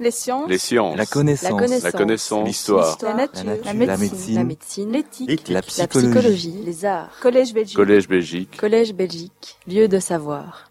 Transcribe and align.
Les 0.00 0.10
sciences. 0.10 0.48
Les 0.48 0.56
sciences. 0.58 0.96
La 0.96 1.04
connaissance. 1.04 1.82
La 1.82 1.92
connaissance. 1.92 2.46
L'histoire. 2.48 2.96
La 3.02 3.14
nature. 3.14 3.44
La 3.44 3.54
La 3.64 3.74
nature. 3.74 3.98
médecine. 3.98 4.34
La 4.34 4.44
médecine. 4.44 4.92
L'éthique. 4.92 5.48
La 5.48 5.54
La 5.56 5.62
psychologie. 5.62 6.08
psychologie. 6.10 6.54
Les 6.64 6.84
arts. 6.86 7.10
Collège 7.20 7.52
Belgique. 7.52 7.76
Collège 7.76 8.08
Belgique. 8.08 8.56
Collège 8.56 8.94
Belgique. 8.94 9.56
Lieu 9.68 9.88
de 9.88 9.98
savoir. 10.00 10.70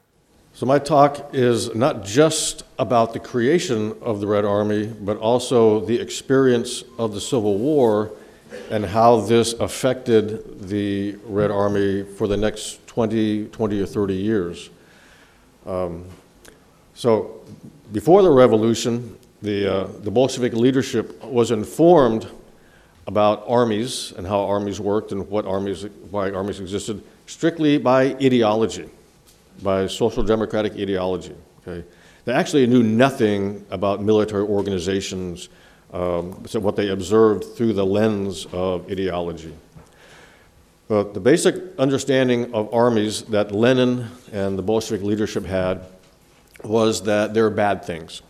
So, 0.55 0.65
my 0.65 0.79
talk 0.79 1.29
is 1.31 1.69
not 1.75 2.03
just 2.03 2.65
about 2.79 3.13
the 3.13 3.19
creation 3.19 3.93
of 4.01 4.19
the 4.19 4.25
Red 4.27 4.45
Army, 4.45 4.87
but 4.99 5.15
also 5.21 5.79
the 5.79 6.01
experience 6.01 6.83
of 6.97 7.13
the 7.13 7.21
Civil 7.21 7.57
War 7.59 8.09
and 8.71 8.83
how 8.83 9.21
this 9.21 9.53
affected 9.59 10.67
the 10.67 11.15
Red 11.29 11.51
Army 11.51 12.03
for 12.17 12.27
the 12.27 12.35
next 12.35 12.79
20, 12.87 13.45
20 13.51 13.79
or 13.79 13.85
30 13.85 14.15
years. 14.15 14.69
Um, 15.67 16.05
so, 16.95 17.41
before 17.93 18.21
the 18.23 18.31
revolution, 18.31 19.15
the, 19.41 19.73
uh, 19.73 19.87
the 20.03 20.11
Bolshevik 20.11 20.53
leadership 20.53 21.23
was 21.23 21.51
informed 21.51 22.27
about 23.07 23.43
armies 23.47 24.13
and 24.17 24.27
how 24.27 24.45
armies 24.45 24.79
worked 24.79 25.11
and 25.11 25.27
what 25.29 25.45
armies, 25.45 25.83
why 26.11 26.31
armies 26.31 26.59
existed 26.59 27.01
strictly 27.25 27.77
by 27.77 28.15
ideology 28.21 28.89
by 29.63 29.87
social 29.87 30.23
democratic 30.23 30.73
ideology. 30.73 31.35
Okay? 31.61 31.85
They 32.25 32.33
actually 32.33 32.67
knew 32.67 32.83
nothing 32.83 33.65
about 33.71 34.01
military 34.01 34.43
organizations, 34.43 35.49
um, 35.93 36.43
so 36.45 36.59
what 36.59 36.75
they 36.75 36.89
observed 36.89 37.43
through 37.55 37.73
the 37.73 37.85
lens 37.85 38.45
of 38.51 38.89
ideology. 38.91 39.53
But 40.87 41.13
the 41.13 41.19
basic 41.19 41.55
understanding 41.77 42.53
of 42.53 42.73
armies 42.73 43.23
that 43.23 43.51
Lenin 43.51 44.07
and 44.31 44.57
the 44.57 44.63
Bolshevik 44.63 45.03
leadership 45.03 45.45
had 45.45 45.85
was 46.63 47.03
that 47.03 47.33
they're 47.33 47.49
bad 47.49 47.85
things, 47.85 48.21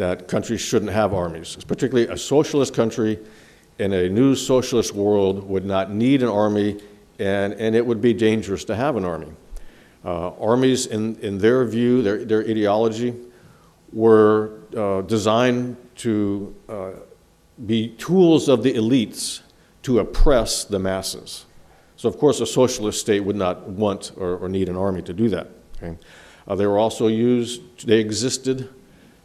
that 0.00 0.28
countries 0.28 0.62
shouldn't 0.62 0.90
have 0.90 1.12
armies, 1.12 1.58
particularly 1.66 2.08
a 2.10 2.16
socialist 2.16 2.72
country 2.72 3.18
in 3.78 3.92
a 3.92 4.08
new 4.08 4.34
socialist 4.34 4.94
world 4.94 5.46
would 5.46 5.66
not 5.66 5.90
need 5.90 6.22
an 6.22 6.28
army, 6.30 6.80
and, 7.18 7.52
and 7.52 7.76
it 7.76 7.84
would 7.84 8.00
be 8.00 8.14
dangerous 8.14 8.64
to 8.64 8.74
have 8.74 8.96
an 8.96 9.04
army. 9.04 9.28
Uh, 10.02 10.30
armies, 10.36 10.86
in, 10.86 11.16
in 11.16 11.36
their 11.36 11.66
view, 11.66 12.00
their, 12.00 12.24
their 12.24 12.40
ideology, 12.40 13.14
were 13.92 14.60
uh, 14.74 15.02
designed 15.02 15.76
to 15.96 16.54
uh, 16.70 16.92
be 17.66 17.88
tools 17.98 18.48
of 18.48 18.62
the 18.62 18.72
elites 18.72 19.42
to 19.82 19.98
oppress 19.98 20.64
the 20.64 20.78
masses. 20.78 21.44
So, 21.96 22.08
of 22.08 22.16
course, 22.16 22.40
a 22.40 22.46
socialist 22.46 23.00
state 23.00 23.20
would 23.20 23.36
not 23.36 23.68
want 23.68 24.12
or, 24.16 24.38
or 24.38 24.48
need 24.48 24.70
an 24.70 24.76
army 24.76 25.02
to 25.02 25.12
do 25.12 25.28
that. 25.28 25.48
Okay? 25.76 25.98
Uh, 26.48 26.54
they 26.54 26.66
were 26.66 26.78
also 26.78 27.06
used, 27.06 27.86
they 27.86 27.98
existed 27.98 28.70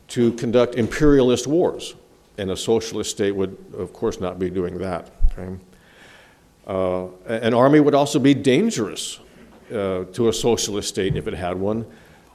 to 0.10 0.32
conduct 0.34 0.76
imperialist 0.76 1.48
wars, 1.48 1.96
and 2.38 2.52
a 2.52 2.58
socialist 2.58 3.12
state 3.12 3.32
would, 3.32 3.58
of 3.78 3.94
course, 3.94 4.20
not 4.20 4.40
be 4.40 4.50
doing 4.50 4.78
that. 4.78 5.10
Okay? 5.32 5.56
Uh, 6.68 7.08
an 7.28 7.54
army 7.54 7.80
would 7.80 7.96
also 7.96 8.20
be 8.20 8.34
dangerous 8.34 9.20
uh, 9.72 10.04
to 10.14 10.30
a 10.30 10.34
socialist 10.34 10.90
state 10.90 11.16
if 11.16 11.28
it 11.28 11.34
had 11.34 11.58
one, 11.58 11.86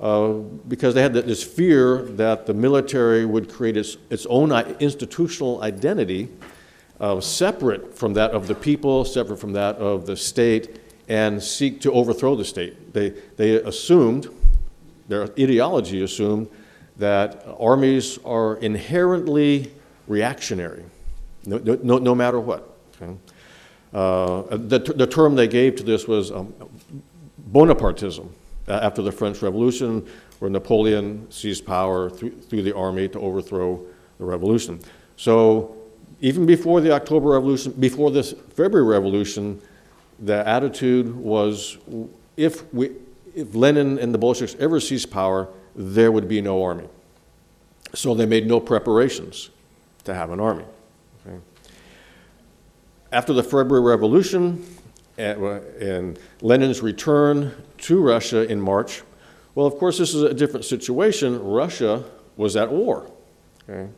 uh, 0.01 0.33
because 0.69 0.95
they 0.95 1.03
had 1.03 1.13
this 1.13 1.43
fear 1.43 2.03
that 2.03 2.47
the 2.47 2.55
military 2.55 3.25
would 3.25 3.53
create 3.53 3.77
its, 3.77 3.97
its 4.09 4.27
own 4.27 4.53
institutional 4.81 5.63
identity 5.63 6.29
uh, 7.01 7.21
separate 7.21 7.97
from 7.97 8.15
that 8.15 8.31
of 8.33 8.47
the 8.47 8.55
people, 8.55 9.05
separate 9.05 9.39
from 9.39 9.53
that 9.53 9.77
of 9.77 10.07
the 10.07 10.17
state, 10.17 10.81
and 11.09 11.43
seek 11.43 11.81
to 11.81 11.93
overthrow 11.93 12.37
the 12.37 12.45
state. 12.45 12.93
They, 12.93 13.11
they 13.37 13.57
assumed, 13.63 14.29
their 15.09 15.25
ideology 15.25 16.03
assumed, 16.03 16.49
that 17.01 17.47
armies 17.59 18.19
are 18.27 18.57
inherently 18.57 19.73
reactionary, 20.07 20.85
no, 21.47 21.57
no, 21.83 21.97
no 21.97 22.15
matter 22.15 22.39
what. 22.39 22.77
okay? 23.01 23.17
Uh, 23.93 24.43
the, 24.51 24.79
the 24.79 25.07
term 25.07 25.35
they 25.35 25.49
gave 25.49 25.77
to 25.77 25.83
this 25.83 26.07
was 26.07 26.31
um, 26.31 26.53
Bonapartism 27.51 28.29
uh, 28.69 28.73
after 28.83 29.01
the 29.01 29.11
French 29.11 29.41
Revolution, 29.41 30.07
where 30.41 30.51
Napoleon 30.51 31.27
seized 31.31 31.67
power 31.67 32.11
through, 32.11 32.33
through 32.33 32.63
the 32.63 32.77
army 32.77 33.09
to 33.09 33.19
overthrow 33.19 33.83
the 34.19 34.25
revolution. 34.25 34.79
So, 35.17 35.77
even 36.21 36.45
before 36.45 36.83
the 36.83 36.93
October 36.93 37.31
Revolution, 37.31 37.73
before 37.73 38.11
this 38.11 38.35
February 38.51 38.87
Revolution, 38.87 39.61
the 40.19 40.47
attitude 40.47 41.17
was 41.17 41.79
if, 42.37 42.73
we, 42.75 42.91
if 43.35 43.55
Lenin 43.55 43.99
and 43.99 44.13
the 44.13 44.19
Bolsheviks 44.19 44.55
ever 44.61 44.81
seized 44.81 45.11
power, 45.11 45.49
there 45.75 46.13
would 46.13 46.29
be 46.29 46.41
no 46.41 46.63
army. 46.63 46.89
So, 47.95 48.15
they 48.15 48.27
made 48.27 48.47
no 48.47 48.61
preparations 48.61 49.51
to 50.05 50.15
have 50.15 50.31
an 50.31 50.41
army. 50.41 50.65
okay? 51.27 51.39
After 53.13 53.33
the 53.33 53.43
February 53.43 53.81
Revolution, 53.81 54.65
eh, 55.19 55.33
and, 55.33 55.43
and 55.83 56.19
Lenin's 56.41 56.83
return 56.83 57.53
to 57.79 58.01
Russia 58.01 58.51
in 58.51 58.61
March, 58.61 59.03
well, 59.55 59.67
of 59.67 59.77
course, 59.79 59.99
this 59.99 60.15
is 60.15 60.23
a 60.23 60.33
different 60.33 60.65
situation. 60.65 61.43
Russia 61.43 62.05
was 62.37 62.57
at 62.57 62.71
war. 62.71 63.11
Okay? 63.69 63.91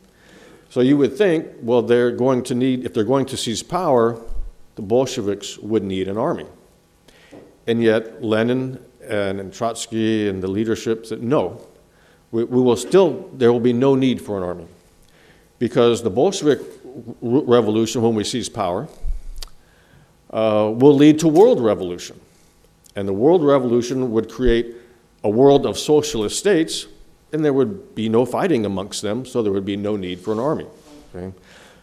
So 0.69 0.81
you 0.81 0.97
would 0.97 1.15
think, 1.15 1.47
well, 1.61 1.83
they're 1.83 2.11
going 2.11 2.43
to 2.43 2.55
need, 2.55 2.85
if 2.85 2.93
they're 2.93 3.03
going 3.03 3.27
to 3.27 3.37
seize 3.37 3.61
power, 3.61 4.19
the 4.75 4.81
Bolsheviks 4.81 5.59
would 5.59 5.83
need 5.83 6.07
an 6.07 6.17
army. 6.17 6.47
And 7.67 7.81
yet, 7.81 8.23
Lenin 8.23 8.83
and, 9.07 9.39
and 9.39 9.53
Trotsky 9.53 10.27
and 10.27 10.41
the 10.41 10.47
leadership 10.47 11.05
said, 11.05 11.21
no, 11.21 11.61
we, 12.31 12.43
we 12.43 12.61
will 12.61 12.75
still, 12.75 13.29
there 13.33 13.51
will 13.51 13.59
be 13.59 13.73
no 13.73 13.95
need 13.95 14.21
for 14.21 14.37
an 14.37 14.43
army. 14.43 14.67
Because 15.59 16.03
the 16.03 16.09
Bolshevik 16.09 16.59
revolution, 17.21 18.01
when 18.01 18.15
we 18.15 18.23
seize 18.23 18.49
power, 18.49 18.87
uh, 20.29 20.71
will 20.73 20.95
lead 20.95 21.19
to 21.19 21.27
world 21.27 21.61
revolution. 21.61 22.19
And 22.95 23.07
the 23.07 23.13
world 23.13 23.43
revolution 23.43 24.11
would 24.11 24.29
create 24.29 24.75
a 25.23 25.29
world 25.29 25.65
of 25.65 25.77
socialist 25.77 26.37
states, 26.37 26.87
and 27.31 27.43
there 27.45 27.53
would 27.53 27.95
be 27.95 28.09
no 28.09 28.25
fighting 28.25 28.65
amongst 28.65 29.01
them, 29.01 29.25
so 29.25 29.41
there 29.41 29.51
would 29.51 29.65
be 29.65 29.77
no 29.77 29.95
need 29.95 30.19
for 30.19 30.33
an 30.33 30.39
army. 30.39 30.67
okay? 31.15 31.33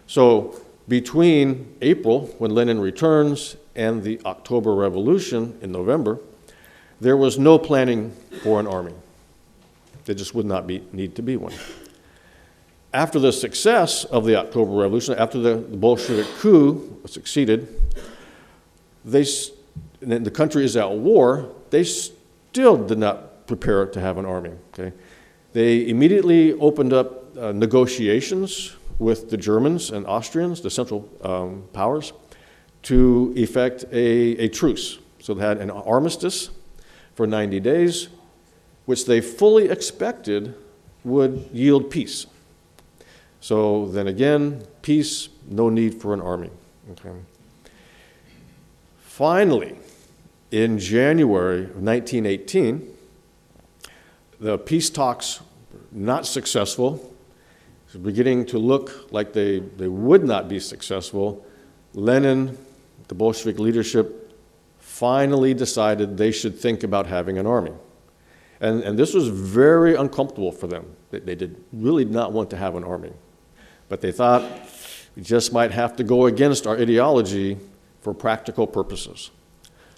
So 0.06 0.60
between 0.88 1.76
April, 1.80 2.26
when 2.38 2.54
Lenin 2.54 2.80
returns, 2.80 3.56
and 3.76 4.02
the 4.02 4.20
October 4.26 4.74
Revolution 4.74 5.58
in 5.62 5.72
November, 5.72 6.18
there 7.00 7.16
was 7.16 7.38
no 7.38 7.58
planning 7.58 8.14
for 8.42 8.60
an 8.60 8.66
army. 8.66 8.94
There 10.04 10.14
just 10.14 10.34
would 10.34 10.46
not 10.46 10.66
be, 10.66 10.82
need 10.92 11.14
to 11.16 11.22
be 11.22 11.36
one. 11.36 11.52
After 12.92 13.18
the 13.18 13.32
success 13.32 14.04
of 14.04 14.24
the 14.24 14.36
October 14.36 14.72
Revolution, 14.72 15.14
after 15.16 15.38
the 15.38 15.56
Bolshevik 15.56 16.26
coup 16.38 17.00
succeeded, 17.06 17.68
they, 19.04 19.24
the 20.00 20.30
country 20.30 20.64
is 20.64 20.76
at 20.76 20.90
war, 20.90 21.50
they 21.70 21.84
still 21.84 22.76
did 22.76 22.98
not 22.98 23.46
prepare 23.46 23.86
to 23.86 24.00
have 24.00 24.18
an 24.18 24.26
army. 24.26 24.50
Okay? 24.74 24.92
They 25.52 25.88
immediately 25.88 26.52
opened 26.54 26.92
up 26.92 27.36
uh, 27.36 27.52
negotiations 27.52 28.76
with 28.98 29.30
the 29.30 29.36
Germans 29.36 29.90
and 29.90 30.06
Austrians, 30.06 30.60
the 30.60 30.70
Central 30.70 31.08
um, 31.22 31.64
Powers, 31.72 32.12
to 32.82 33.32
effect 33.36 33.84
a, 33.92 34.44
a 34.44 34.48
truce. 34.48 34.98
So 35.20 35.34
they 35.34 35.44
had 35.44 35.58
an 35.58 35.70
armistice 35.70 36.50
for 37.14 37.26
90 37.26 37.60
days, 37.60 38.08
which 38.86 39.06
they 39.06 39.20
fully 39.20 39.68
expected 39.68 40.54
would 41.04 41.48
yield 41.52 41.90
peace. 41.90 42.26
So 43.40 43.86
then 43.86 44.06
again, 44.06 44.64
peace, 44.82 45.28
no 45.48 45.70
need 45.70 46.00
for 46.00 46.12
an 46.12 46.20
army. 46.20 46.50
Okay. 46.92 47.12
Finally, 48.98 49.76
in 50.50 50.78
January 50.78 51.64
of 51.64 51.82
1918, 51.82 52.96
the 54.40 54.58
peace 54.58 54.90
talks 54.90 55.40
not 55.92 56.26
successful, 56.26 57.14
beginning 58.02 58.46
to 58.46 58.58
look 58.58 59.12
like 59.12 59.32
they, 59.32 59.58
they 59.58 59.88
would 59.88 60.24
not 60.24 60.48
be 60.48 60.60
successful. 60.60 61.44
Lenin, 61.94 62.56
the 63.08 63.14
Bolshevik 63.14 63.58
leadership, 63.58 64.19
finally 65.00 65.54
decided 65.54 66.18
they 66.18 66.30
should 66.30 66.54
think 66.54 66.82
about 66.82 67.06
having 67.06 67.38
an 67.38 67.46
army. 67.46 67.72
And, 68.60 68.82
and 68.82 68.98
this 68.98 69.14
was 69.14 69.28
very 69.28 69.94
uncomfortable 69.94 70.52
for 70.52 70.66
them. 70.66 70.94
They, 71.10 71.20
they 71.20 71.34
did 71.34 71.56
really 71.72 72.04
not 72.04 72.32
want 72.32 72.50
to 72.50 72.58
have 72.58 72.76
an 72.76 72.84
army. 72.84 73.14
But 73.88 74.02
they 74.02 74.12
thought 74.12 74.42
we 75.16 75.22
just 75.22 75.54
might 75.54 75.70
have 75.70 75.96
to 75.96 76.04
go 76.04 76.26
against 76.26 76.66
our 76.66 76.76
ideology 76.76 77.56
for 78.02 78.12
practical 78.12 78.66
purposes. 78.66 79.30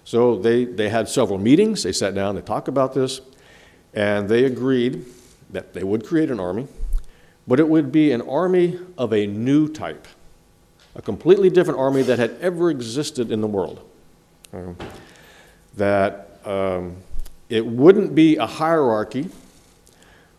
So 0.05 0.37
they, 0.37 0.63
they 0.63 0.87
had 0.87 1.09
several 1.09 1.37
meetings, 1.37 1.83
they 1.83 1.91
sat 1.91 2.15
down 2.15 2.35
to 2.35 2.41
talk 2.41 2.69
about 2.69 2.93
this, 2.93 3.19
and 3.93 4.29
they 4.29 4.45
agreed 4.45 5.03
that 5.49 5.73
they 5.73 5.83
would 5.83 6.05
create 6.05 6.31
an 6.31 6.39
army, 6.39 6.69
but 7.45 7.59
it 7.59 7.67
would 7.67 7.91
be 7.91 8.13
an 8.13 8.21
army 8.21 8.79
of 8.97 9.11
a 9.11 9.27
new 9.27 9.67
type, 9.67 10.07
a 10.95 11.01
completely 11.01 11.49
different 11.49 11.77
army 11.77 12.03
that 12.03 12.19
had 12.19 12.37
ever 12.39 12.69
existed 12.69 13.33
in 13.33 13.41
the 13.41 13.47
world. 13.47 13.89
Um, 14.53 14.77
that 15.75 16.39
um, 16.45 16.97
it 17.49 17.65
wouldn't 17.65 18.13
be 18.13 18.35
a 18.35 18.45
hierarchy 18.45 19.29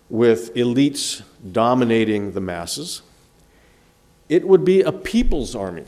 with 0.09 0.55
elites 0.55 1.23
dominating 1.51 2.31
the 2.33 2.41
masses. 2.41 3.03
It 4.29 4.47
would 4.47 4.65
be 4.65 4.83
a 4.83 4.93
people's 4.93 5.57
army, 5.57 5.85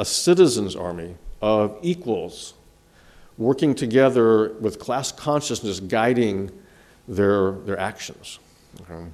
a 0.00 0.04
citizens' 0.04 0.74
army 0.74 1.14
of 1.40 1.78
equals 1.82 2.54
working 3.36 3.72
together 3.72 4.54
with 4.54 4.80
class 4.80 5.12
consciousness 5.12 5.78
guiding 5.78 6.50
their, 7.06 7.52
their 7.52 7.78
actions. 7.78 8.40
Okay. 8.80 9.04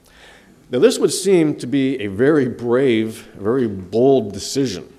Now, 0.70 0.78
this 0.78 0.98
would 0.98 1.12
seem 1.12 1.56
to 1.56 1.66
be 1.66 2.00
a 2.00 2.06
very 2.06 2.48
brave, 2.48 3.28
very 3.36 3.68
bold 3.68 4.32
decision 4.32 4.93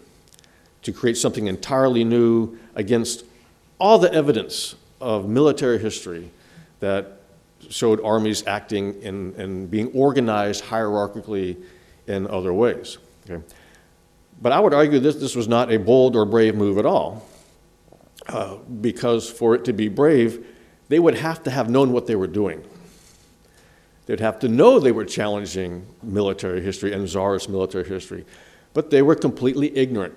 to 0.86 0.94
create 0.94 1.18
something 1.18 1.48
entirely 1.48 2.04
new 2.04 2.58
against 2.76 3.26
all 3.80 3.98
the 3.98 4.14
evidence 4.14 4.76
of 5.02 5.28
military 5.28 5.80
history 5.80 6.30
that 6.80 7.22
showed 7.70 8.00
armies 8.04 8.46
acting 8.46 9.04
and 9.04 9.70
being 9.72 9.92
organized 9.94 10.64
hierarchically 10.64 11.58
in 12.06 12.28
other 12.28 12.54
ways. 12.54 13.00
Okay. 13.28 13.44
But 14.40 14.52
I 14.52 14.60
would 14.60 14.76
argue 14.76 15.00
that 15.00 15.20
this 15.20 15.36
was 15.36 15.48
not 15.48 15.72
a 15.72 15.78
bold 15.78 16.16
or 16.16 16.24
brave 16.24 16.54
move 16.56 16.78
at 16.78 16.86
all, 16.86 17.28
uh, 18.28 18.58
because 18.82 19.28
for 19.28 19.56
it 19.56 19.66
to 19.66 19.74
be 19.74 19.88
brave, 19.88 20.46
they 20.90 21.00
would 21.00 21.16
have 21.16 21.42
to 21.44 21.50
have 21.50 21.68
known 21.68 21.94
what 21.94 22.06
they 22.06 22.16
were 22.16 22.28
doing. 22.28 22.64
They'd 24.06 24.20
have 24.20 24.40
to 24.42 24.48
know 24.48 24.80
they 24.80 24.92
were 24.92 25.06
challenging 25.06 25.88
military 26.04 26.62
history 26.62 26.94
and 26.94 27.10
czarist 27.10 27.50
military 27.50 27.88
history, 27.88 28.24
but 28.76 28.92
they 28.92 29.02
were 29.02 29.16
completely 29.16 29.76
ignorant. 29.76 30.14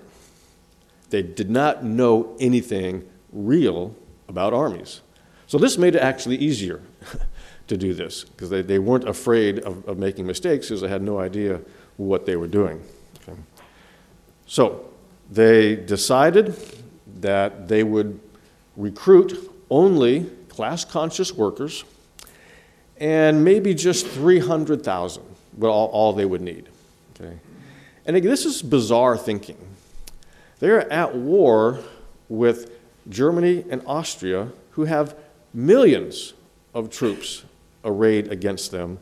They 1.09 1.21
did 1.21 1.49
not 1.49 1.83
know 1.83 2.35
anything 2.39 3.07
real 3.31 3.95
about 4.27 4.53
armies. 4.53 5.01
So 5.47 5.57
this 5.57 5.77
made 5.77 5.95
it 5.95 5.99
actually 5.99 6.37
easier 6.37 6.81
to 7.67 7.77
do 7.77 7.93
this 7.93 8.23
because 8.23 8.49
they, 8.49 8.61
they 8.61 8.79
weren't 8.79 9.07
afraid 9.07 9.59
of, 9.59 9.87
of 9.87 9.97
making 9.97 10.27
mistakes 10.27 10.67
because 10.67 10.81
they 10.81 10.87
had 10.87 11.01
no 11.01 11.19
idea 11.19 11.61
what 11.97 12.25
they 12.25 12.35
were 12.35 12.47
doing. 12.47 12.83
Okay. 13.27 13.37
So 14.45 14.89
they 15.31 15.75
decided 15.75 16.55
that 17.21 17.67
they 17.67 17.83
would 17.83 18.19
recruit 18.77 19.51
only 19.69 20.25
class 20.49 20.85
conscious 20.85 21.33
workers 21.33 21.83
and 22.99 23.43
maybe 23.43 23.73
just 23.73 24.07
300,000, 24.07 25.23
but 25.57 25.69
all, 25.69 25.87
all 25.87 26.13
they 26.13 26.25
would 26.25 26.41
need. 26.41 26.67
Okay? 27.15 27.37
And 28.05 28.15
this 28.17 28.45
is 28.45 28.61
bizarre 28.61 29.17
thinking. 29.17 29.57
They're 30.59 30.91
at 30.91 31.15
war 31.15 31.79
with 32.27 32.71
Germany 33.09 33.65
and 33.69 33.81
Austria, 33.85 34.51
who 34.71 34.85
have 34.85 35.15
millions 35.53 36.33
of 36.73 36.89
troops 36.89 37.43
arrayed 37.83 38.31
against 38.31 38.71
them, 38.71 38.99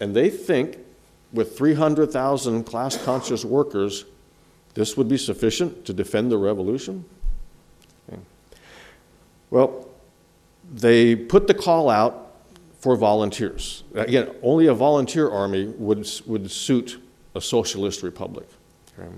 and 0.00 0.14
they 0.14 0.30
think 0.30 0.78
with 1.32 1.56
300,000 1.56 2.64
class 2.64 2.96
conscious 3.04 3.44
workers, 3.44 4.04
this 4.74 4.96
would 4.96 5.08
be 5.08 5.18
sufficient 5.18 5.84
to 5.84 5.92
defend 5.92 6.30
the 6.30 6.38
revolution? 6.38 7.04
Okay. 8.08 8.20
Well, 9.50 9.88
they 10.72 11.16
put 11.16 11.46
the 11.46 11.54
call 11.54 11.90
out 11.90 12.34
for 12.78 12.96
volunteers. 12.96 13.84
Again, 13.94 14.30
only 14.42 14.66
a 14.66 14.74
volunteer 14.74 15.28
army 15.28 15.66
would, 15.66 16.08
would 16.26 16.50
suit 16.50 17.00
a 17.34 17.40
socialist 17.40 18.02
republic. 18.02 18.46
Okay. 18.98 19.08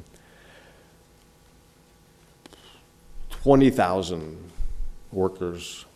20,000 3.49 4.37
workers, 5.11 5.87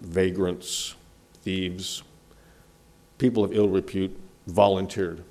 vagrants, 0.00 0.94
thieves, 1.42 2.02
people 3.18 3.44
of 3.44 3.52
ill 3.52 3.68
repute 3.68 4.18
volunteered. 4.46 5.22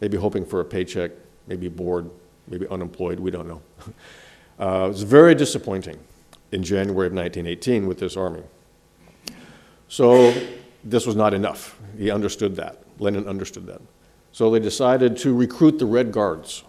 Maybe 0.00 0.16
hoping 0.16 0.46
for 0.46 0.60
a 0.60 0.64
paycheck, 0.64 1.10
maybe 1.48 1.68
bored, 1.68 2.08
maybe 2.46 2.66
unemployed, 2.68 3.20
we 3.20 3.30
don't 3.30 3.46
know. 3.46 3.60
Uh, 4.58 4.86
it 4.86 4.88
was 4.88 5.02
very 5.04 5.36
disappointing 5.36 5.96
in 6.50 6.64
January 6.64 7.06
of 7.06 7.12
1918 7.12 7.86
with 7.86 8.00
this 8.00 8.16
army. 8.16 8.42
So 9.86 10.34
this 10.82 11.06
was 11.06 11.14
not 11.14 11.32
enough. 11.32 11.78
He 11.96 12.10
understood 12.10 12.56
that. 12.56 12.82
Lenin 12.98 13.28
understood 13.28 13.66
that. 13.66 13.80
So 14.32 14.50
they 14.50 14.58
decided 14.58 15.16
to 15.18 15.32
recruit 15.32 15.78
the 15.78 15.86
Red 15.86 16.10
Guards. 16.10 16.64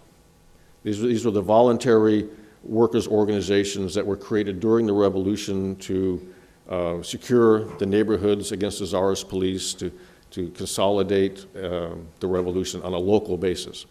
These, 0.84 1.02
these 1.02 1.26
were 1.26 1.31
the 1.31 1.42
voluntary 1.42 2.30
workers' 2.63 3.07
organizations 3.07 3.94
that 3.95 4.06
were 4.06 4.17
created 4.17 4.59
during 4.59 4.85
the 4.85 4.94
revolution 4.94 5.75
to 5.77 6.33
uh, 6.69 7.01
secure 7.01 7.65
the 7.77 7.85
neighborhoods 7.85 8.51
against 8.51 8.79
the 8.79 8.85
czarist 8.85 9.29
police, 9.29 9.73
to, 9.73 9.91
to 10.31 10.50
consolidate 10.51 11.45
uh, 11.56 11.89
the 12.19 12.27
revolution 12.27 12.81
on 12.83 12.94
a 12.94 12.97
local 12.97 13.38
basis. 13.38 13.85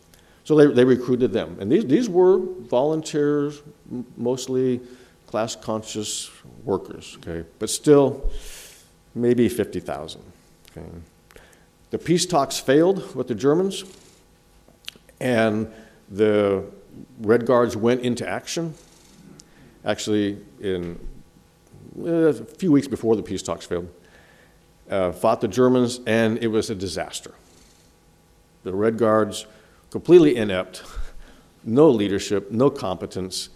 So 0.45 0.55
they, 0.55 0.67
they 0.67 0.85
recruited 0.85 1.33
them. 1.33 1.57
And 1.61 1.71
these, 1.71 1.85
these 1.85 2.09
were 2.09 2.39
volunteers, 2.39 3.63
mostly 4.17 4.81
class 5.27 5.55
conscious 5.55 6.31
workers, 6.65 7.19
okay? 7.21 7.47
But 7.59 7.69
still, 7.69 8.31
maybe 9.15 9.49
50,000. 9.49 10.23
Okay. 10.71 10.87
The 11.91 11.99
peace 11.99 12.27
talks 12.27 12.59
failed 12.59 13.15
with 13.15 13.29
the 13.29 13.35
Germans, 13.35 13.85
and 15.21 15.71
the 16.11 16.65
Red 17.21 17.47
Guards 17.47 17.77
went 17.77 18.03
into 18.03 18.29
action. 18.29 18.75
Actually, 19.85 20.39
in 20.61 20.99
uh, 21.99 22.11
a 22.11 22.33
few 22.33 22.73
weeks 22.73 22.89
before 22.89 23.17
the 23.17 23.23
peace 23.23 23.43
talks 23.43 23.67
failed, 23.67 23.89
uh, 24.91 25.13
fought 25.13 25.41
the 25.41 25.49
Germans, 25.49 26.01
and 26.07 26.39
it 26.39 26.49
was 26.49 26.71
a 26.71 26.75
disaster. 26.75 27.35
The 28.65 28.75
Red 28.75 28.99
Guards 28.99 29.47
completely 29.91 30.37
inept, 30.37 30.83
no 31.65 31.89
leadership, 31.89 32.51
no 32.51 32.71
competence, 32.71 33.51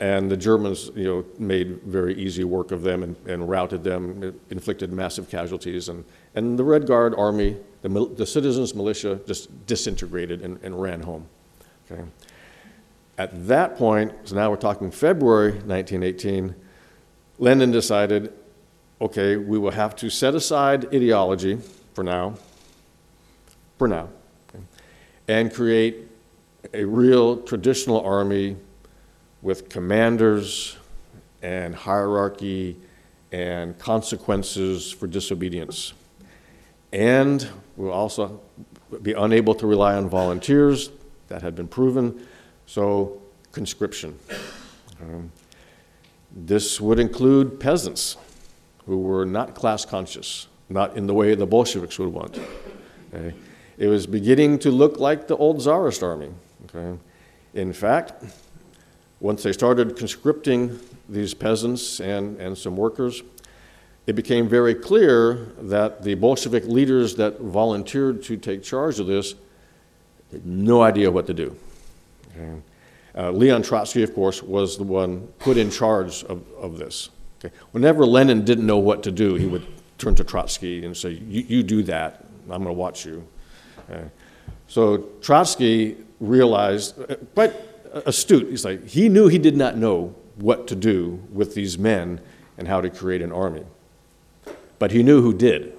and 0.00 0.30
the 0.30 0.36
Germans, 0.36 0.90
you 0.94 1.04
know, 1.04 1.24
made 1.38 1.82
very 1.82 2.14
easy 2.14 2.44
work 2.44 2.70
of 2.70 2.82
them 2.82 3.02
and, 3.02 3.16
and 3.26 3.48
routed 3.48 3.82
them, 3.82 4.38
inflicted 4.50 4.92
massive 4.92 5.28
casualties, 5.28 5.88
and, 5.88 6.04
and 6.34 6.58
the 6.58 6.64
Red 6.64 6.86
Guard 6.86 7.14
army, 7.16 7.56
the, 7.82 7.88
the 8.16 8.26
citizens' 8.26 8.74
militia, 8.74 9.20
just 9.26 9.66
disintegrated 9.66 10.42
and, 10.42 10.58
and 10.62 10.80
ran 10.80 11.00
home. 11.00 11.26
Okay. 11.90 12.02
At 13.18 13.48
that 13.48 13.76
point, 13.76 14.12
so 14.24 14.36
now 14.36 14.48
we're 14.48 14.56
talking 14.56 14.92
February 14.92 15.50
1918, 15.50 16.54
Lenin 17.40 17.72
decided, 17.72 18.32
okay, 19.00 19.36
we 19.36 19.58
will 19.58 19.72
have 19.72 19.96
to 19.96 20.08
set 20.08 20.36
aside 20.36 20.94
ideology 20.94 21.58
for 21.94 22.04
now, 22.04 22.36
for 23.76 23.88
now, 23.88 24.08
okay, 24.48 24.62
and 25.26 25.52
create 25.52 26.06
a 26.72 26.84
real 26.84 27.38
traditional 27.38 28.00
army 28.02 28.56
with 29.42 29.68
commanders 29.68 30.76
and 31.42 31.74
hierarchy 31.74 32.76
and 33.32 33.76
consequences 33.80 34.92
for 34.92 35.08
disobedience. 35.08 35.92
And 36.92 37.48
we'll 37.76 37.92
also 37.92 38.40
be 39.02 39.12
unable 39.12 39.56
to 39.56 39.66
rely 39.66 39.96
on 39.96 40.08
volunteers, 40.08 40.90
that 41.26 41.42
had 41.42 41.54
been 41.54 41.68
proven, 41.68 42.26
so 42.68 43.18
conscription. 43.50 44.16
Um, 45.00 45.32
this 46.30 46.80
would 46.80 46.98
include 46.98 47.58
peasants 47.58 48.18
who 48.84 48.98
were 48.98 49.24
not 49.24 49.54
class 49.54 49.86
conscious, 49.86 50.48
not 50.68 50.94
in 50.94 51.06
the 51.06 51.14
way 51.14 51.34
the 51.34 51.46
Bolsheviks 51.46 51.98
would 51.98 52.10
want. 52.10 52.38
Okay? 53.12 53.34
It 53.78 53.86
was 53.86 54.06
beginning 54.06 54.58
to 54.60 54.70
look 54.70 54.98
like 54.98 55.28
the 55.28 55.36
old 55.36 55.60
Tsarist 55.60 56.02
army. 56.02 56.28
Okay? 56.66 56.98
In 57.54 57.72
fact, 57.72 58.22
once 59.18 59.42
they 59.42 59.52
started 59.52 59.96
conscripting 59.96 60.78
these 61.08 61.32
peasants 61.32 62.00
and, 62.00 62.38
and 62.38 62.56
some 62.56 62.76
workers, 62.76 63.22
it 64.06 64.12
became 64.12 64.46
very 64.46 64.74
clear 64.74 65.52
that 65.58 66.02
the 66.02 66.14
Bolshevik 66.14 66.66
leaders 66.66 67.16
that 67.16 67.40
volunteered 67.40 68.22
to 68.24 68.36
take 68.36 68.62
charge 68.62 69.00
of 69.00 69.06
this 69.06 69.34
had 70.30 70.44
no 70.44 70.82
idea 70.82 71.10
what 71.10 71.26
to 71.26 71.34
do. 71.34 71.56
Okay. 72.38 72.62
Uh, 73.16 73.30
Leon 73.32 73.62
Trotsky, 73.62 74.02
of 74.02 74.14
course, 74.14 74.42
was 74.42 74.76
the 74.76 74.84
one 74.84 75.26
put 75.38 75.56
in 75.56 75.70
charge 75.70 76.22
of, 76.24 76.44
of 76.56 76.78
this. 76.78 77.10
Okay. 77.44 77.54
Whenever 77.72 78.06
Lenin 78.06 78.44
didn't 78.44 78.66
know 78.66 78.78
what 78.78 79.02
to 79.04 79.10
do, 79.10 79.34
he 79.34 79.46
would 79.46 79.66
turn 79.96 80.14
to 80.16 80.24
Trotsky 80.24 80.84
and 80.84 80.96
say, 80.96 81.10
You 81.10 81.62
do 81.62 81.82
that, 81.84 82.24
I'm 82.44 82.62
going 82.62 82.64
to 82.66 82.72
watch 82.72 83.04
you. 83.04 83.26
Okay. 83.90 84.08
So 84.68 85.08
Trotsky 85.20 85.96
realized, 86.20 87.00
uh, 87.10 87.16
quite 87.34 87.54
astute. 88.06 88.50
He's 88.50 88.64
like, 88.64 88.86
he 88.86 89.08
knew 89.08 89.28
he 89.28 89.38
did 89.38 89.56
not 89.56 89.76
know 89.76 90.14
what 90.36 90.68
to 90.68 90.76
do 90.76 91.22
with 91.32 91.54
these 91.54 91.78
men 91.78 92.20
and 92.56 92.68
how 92.68 92.80
to 92.80 92.90
create 92.90 93.22
an 93.22 93.32
army. 93.32 93.64
But 94.78 94.92
he 94.92 95.02
knew 95.02 95.22
who 95.22 95.32
did 95.32 95.76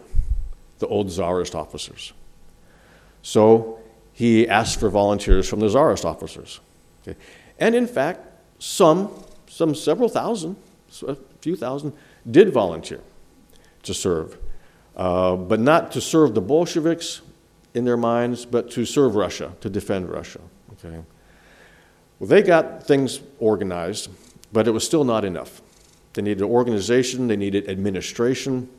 the 0.80 0.88
old 0.88 1.12
czarist 1.12 1.56
officers. 1.56 2.14
So 3.22 3.79
he 4.20 4.50
asked 4.50 4.82
for 4.82 4.90
volunteers 4.90 5.48
from 5.48 5.62
the 5.62 5.70
czarist 5.70 6.04
officers. 6.04 6.60
Okay. 7.02 7.18
And 7.58 7.74
in 7.74 7.88
fact, 7.88 8.20
some, 8.60 9.10
some 9.48 9.74
several 9.74 10.10
thousand, 10.10 10.58
a 11.08 11.16
few 11.40 11.56
thousand, 11.56 11.94
did 12.30 12.52
volunteer 12.52 13.00
to 13.84 13.94
serve. 13.94 14.38
uh, 15.00 15.38
but 15.38 15.62
not 15.62 15.94
to 15.94 16.02
serve 16.02 16.36
the 16.36 16.42
Bolsheviks 16.42 17.22
in 17.74 17.86
their 17.86 17.96
minds, 17.96 18.46
but 18.46 18.70
to 18.72 18.86
serve 18.86 19.16
Russia, 19.16 19.54
to 19.62 19.70
defend 19.70 20.10
Russia. 20.10 20.42
Okay. 20.74 21.02
Well, 22.20 22.28
they 22.28 22.42
got 22.42 22.86
things 22.86 23.22
organized, 23.40 24.10
but 24.52 24.68
it 24.68 24.72
was 24.72 24.84
still 24.84 25.06
not 25.06 25.24
enough. 25.24 25.62
They 26.14 26.22
needed 26.22 26.44
organization, 26.44 27.28
they 27.28 27.38
needed 27.38 27.70
administration, 27.70 28.70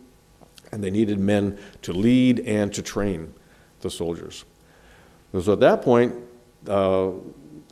and 0.72 0.84
they 0.84 0.90
needed 0.90 1.18
men 1.18 1.58
to 1.82 1.94
lead 1.94 2.40
and 2.40 2.72
to 2.74 2.82
train 2.82 3.32
the 3.80 3.88
soldiers. 3.88 4.44
So 5.38 5.52
at 5.52 5.60
that 5.60 5.82
point, 5.82 6.14
uh, 6.66 7.10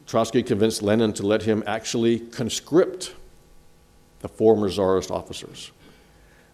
Trotsky 0.06 0.42
convinced 0.42 0.82
Lenin 0.82 1.12
to 1.14 1.26
let 1.26 1.42
him 1.42 1.62
actually 1.66 2.20
conscript 2.20 3.14
the 4.20 4.28
former 4.28 4.68
czarist 4.68 5.10
officers. 5.10 5.72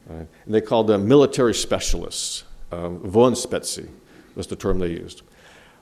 Uh, 0.09 0.25
and 0.45 0.55
they 0.55 0.61
called 0.61 0.87
them 0.87 1.07
military 1.07 1.55
specialists. 1.55 2.45
Um, 2.73 3.01
was 4.35 4.47
the 4.49 4.57
term 4.57 4.79
they 4.79 4.89
used. 4.89 5.23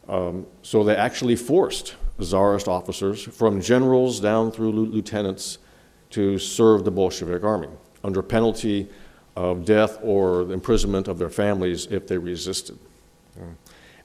Um, 0.09 0.47
so 0.63 0.85
they 0.85 0.95
actually 0.95 1.37
forced 1.37 1.95
czarist 2.21 2.69
officers, 2.69 3.23
from 3.23 3.61
generals 3.61 4.21
down 4.21 4.53
through 4.53 4.73
lieutenants, 4.73 5.59
to 6.11 6.39
serve 6.39 6.85
the 6.85 6.91
Bolshevik 6.91 7.43
army 7.43 7.69
under 8.05 8.23
penalty 8.23 8.89
of 9.35 9.65
death 9.65 9.99
or 10.03 10.43
imprisonment 10.53 11.09
of 11.09 11.19
their 11.19 11.31
families 11.31 11.87
if 11.87 12.07
they 12.07 12.19
resisted. 12.19 12.79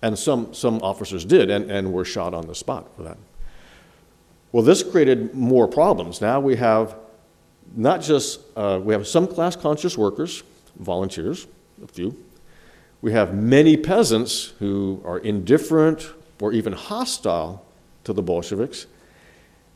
And 0.01 0.17
some, 0.17 0.53
some 0.53 0.79
officers 0.83 1.25
did 1.25 1.49
and, 1.49 1.71
and 1.71 1.91
were 1.91 2.05
shot 2.05 2.33
on 2.33 2.47
the 2.47 2.55
spot 2.55 2.95
for 2.95 3.03
that. 3.03 3.17
Well, 4.51 4.63
this 4.63 4.83
created 4.83 5.33
more 5.33 5.67
problems. 5.67 6.21
Now 6.21 6.39
we 6.39 6.55
have 6.55 6.95
not 7.75 8.01
just, 8.01 8.39
uh, 8.55 8.79
we 8.81 8.93
have 8.93 9.07
some 9.07 9.27
class 9.27 9.55
conscious 9.55 9.97
workers, 9.97 10.43
volunteers, 10.79 11.47
a 11.83 11.87
few. 11.87 12.17
We 13.01 13.11
have 13.11 13.33
many 13.33 13.77
peasants 13.77 14.53
who 14.59 15.01
are 15.05 15.19
indifferent 15.19 16.11
or 16.41 16.53
even 16.53 16.73
hostile 16.73 17.65
to 18.03 18.13
the 18.13 18.21
Bolsheviks, 18.21 18.87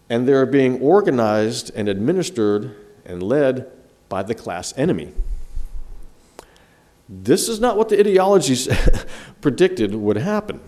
and 0.09 0.27
they're 0.27 0.45
being 0.45 0.79
organized 0.79 1.71
and 1.75 1.87
administered 1.87 2.75
and 3.05 3.21
led 3.21 3.69
by 4.09 4.23
the 4.23 4.35
class 4.35 4.73
enemy. 4.77 5.11
This 7.13 7.49
is 7.49 7.59
not 7.59 7.77
what 7.77 7.89
the 7.89 7.99
ideologies 7.99 8.69
predicted 9.41 9.93
would 9.93 10.15
happen. 10.15 10.61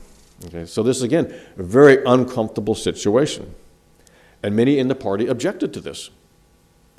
Okay, 0.45 0.65
so 0.65 0.83
this 0.83 0.97
is 0.97 1.03
again 1.03 1.33
a 1.57 1.63
very 1.63 2.03
uncomfortable 2.05 2.75
situation. 2.75 3.55
And 4.43 4.53
many 4.53 4.77
in 4.77 4.89
the 4.89 4.95
party 4.95 5.27
objected 5.27 5.73
to 5.73 5.79
this. 5.79 6.09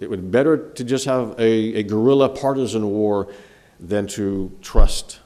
It 0.00 0.08
would 0.08 0.22
be 0.22 0.28
better 0.28 0.56
to 0.56 0.82
just 0.82 1.04
have 1.04 1.38
a, 1.38 1.74
a 1.74 1.82
guerrilla 1.82 2.30
partisan 2.30 2.88
war 2.90 3.28
than 3.78 4.06
to 4.08 4.50
trust 4.62 5.20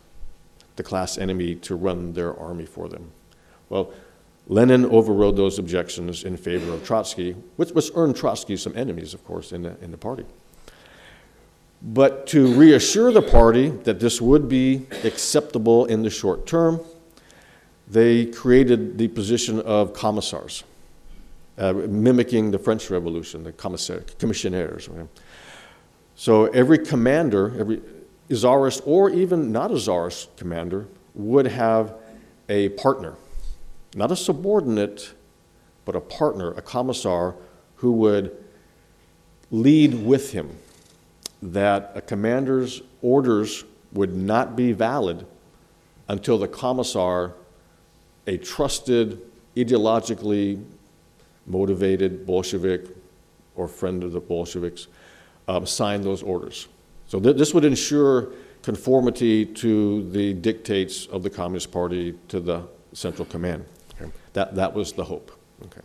the 0.75 0.83
class 0.83 1.17
enemy 1.17 1.55
to 1.55 1.77
run 1.77 2.15
their 2.15 2.37
army 2.37 2.67
for 2.67 2.89
them. 2.89 3.13
Well, 3.69 3.93
Lenin 4.49 4.85
overrode 4.87 5.37
those 5.37 5.59
objections 5.59 6.25
in 6.25 6.37
favor 6.37 6.73
of 6.73 6.85
Trotsky, 6.85 7.33
which, 7.57 7.71
which 7.71 7.91
earned 7.95 8.17
Trotsky 8.17 8.57
some 8.57 8.77
enemies, 8.77 9.15
of 9.15 9.25
course, 9.25 9.53
in 9.53 9.63
the, 9.63 9.77
in 9.81 9.93
the 9.93 9.99
party. 9.99 10.25
But 11.81 12.27
to 12.29 12.53
reassure 12.55 13.13
the 13.13 13.23
party 13.23 13.69
that 13.69 14.01
this 14.01 14.21
would 14.21 14.49
be 14.49 14.87
acceptable 15.05 15.87
in 15.87 16.03
the 16.03 16.11
short 16.11 16.47
term, 16.47 16.81
they 17.87 18.27
created 18.27 18.99
the 18.99 19.09
position 19.09 19.61
of 19.61 19.95
commissars, 19.95 20.65
uh, 21.57 21.73
mimicking 21.73 22.51
the 22.51 22.59
French 22.59 22.91
Revolution, 22.91 23.45
the 23.45 23.53
commissionaires. 24.19 24.89
So 26.17 26.47
every 26.47 26.79
commander, 26.79 27.59
every 27.59 27.81
czarist 28.31 28.83
or 28.85 29.11
even 29.11 29.53
not 29.53 29.71
a 29.71 29.79
czarist 29.79 30.37
commander, 30.37 30.89
would 31.15 31.47
have 31.47 31.95
a 32.49 32.71
partner, 32.71 33.15
not 33.95 34.11
a 34.11 34.17
subordinate, 34.17 35.13
but 35.85 35.95
a 35.95 36.01
partner, 36.01 36.53
a 36.53 36.63
commissar, 36.63 37.37
who 37.77 37.93
would 37.93 38.37
lead 39.51 40.05
with 40.05 40.33
him 40.33 40.51
that 41.43 41.93
a 41.95 42.01
commander's 42.01 42.83
orders 43.03 43.65
would 43.93 44.15
not 44.15 44.57
be 44.57 44.73
valid 44.73 45.27
until 46.09 46.39
the 46.39 46.49
commissar, 46.49 47.35
a 48.27 48.37
trusted, 48.39 49.21
ideologically 49.57 50.63
motivated 51.47 52.27
Bolshevik 52.27 52.87
or 53.55 53.69
friend 53.69 54.05
of 54.05 54.13
the 54.13 54.21
Bolsheviks, 54.21 54.87
um, 55.49 55.67
signed 55.67 56.05
those 56.05 56.23
orders. 56.23 56.69
So 57.09 57.19
th- 57.19 57.37
this 57.37 57.55
would 57.55 57.65
ensure 57.65 58.31
conformity 58.63 59.47
to 59.47 60.09
the 60.11 60.35
dictates 60.35 61.07
of 61.07 61.23
the 61.23 61.31
Communist 61.31 61.73
Party 61.73 62.15
to 62.29 62.41
the 62.41 62.63
Central 62.93 63.25
Command. 63.27 63.65
Okay? 63.95 64.11
That, 64.35 64.55
that 64.57 64.75
was 64.75 64.93
the 64.93 65.05
hope. 65.05 65.33
Okay. 65.65 65.81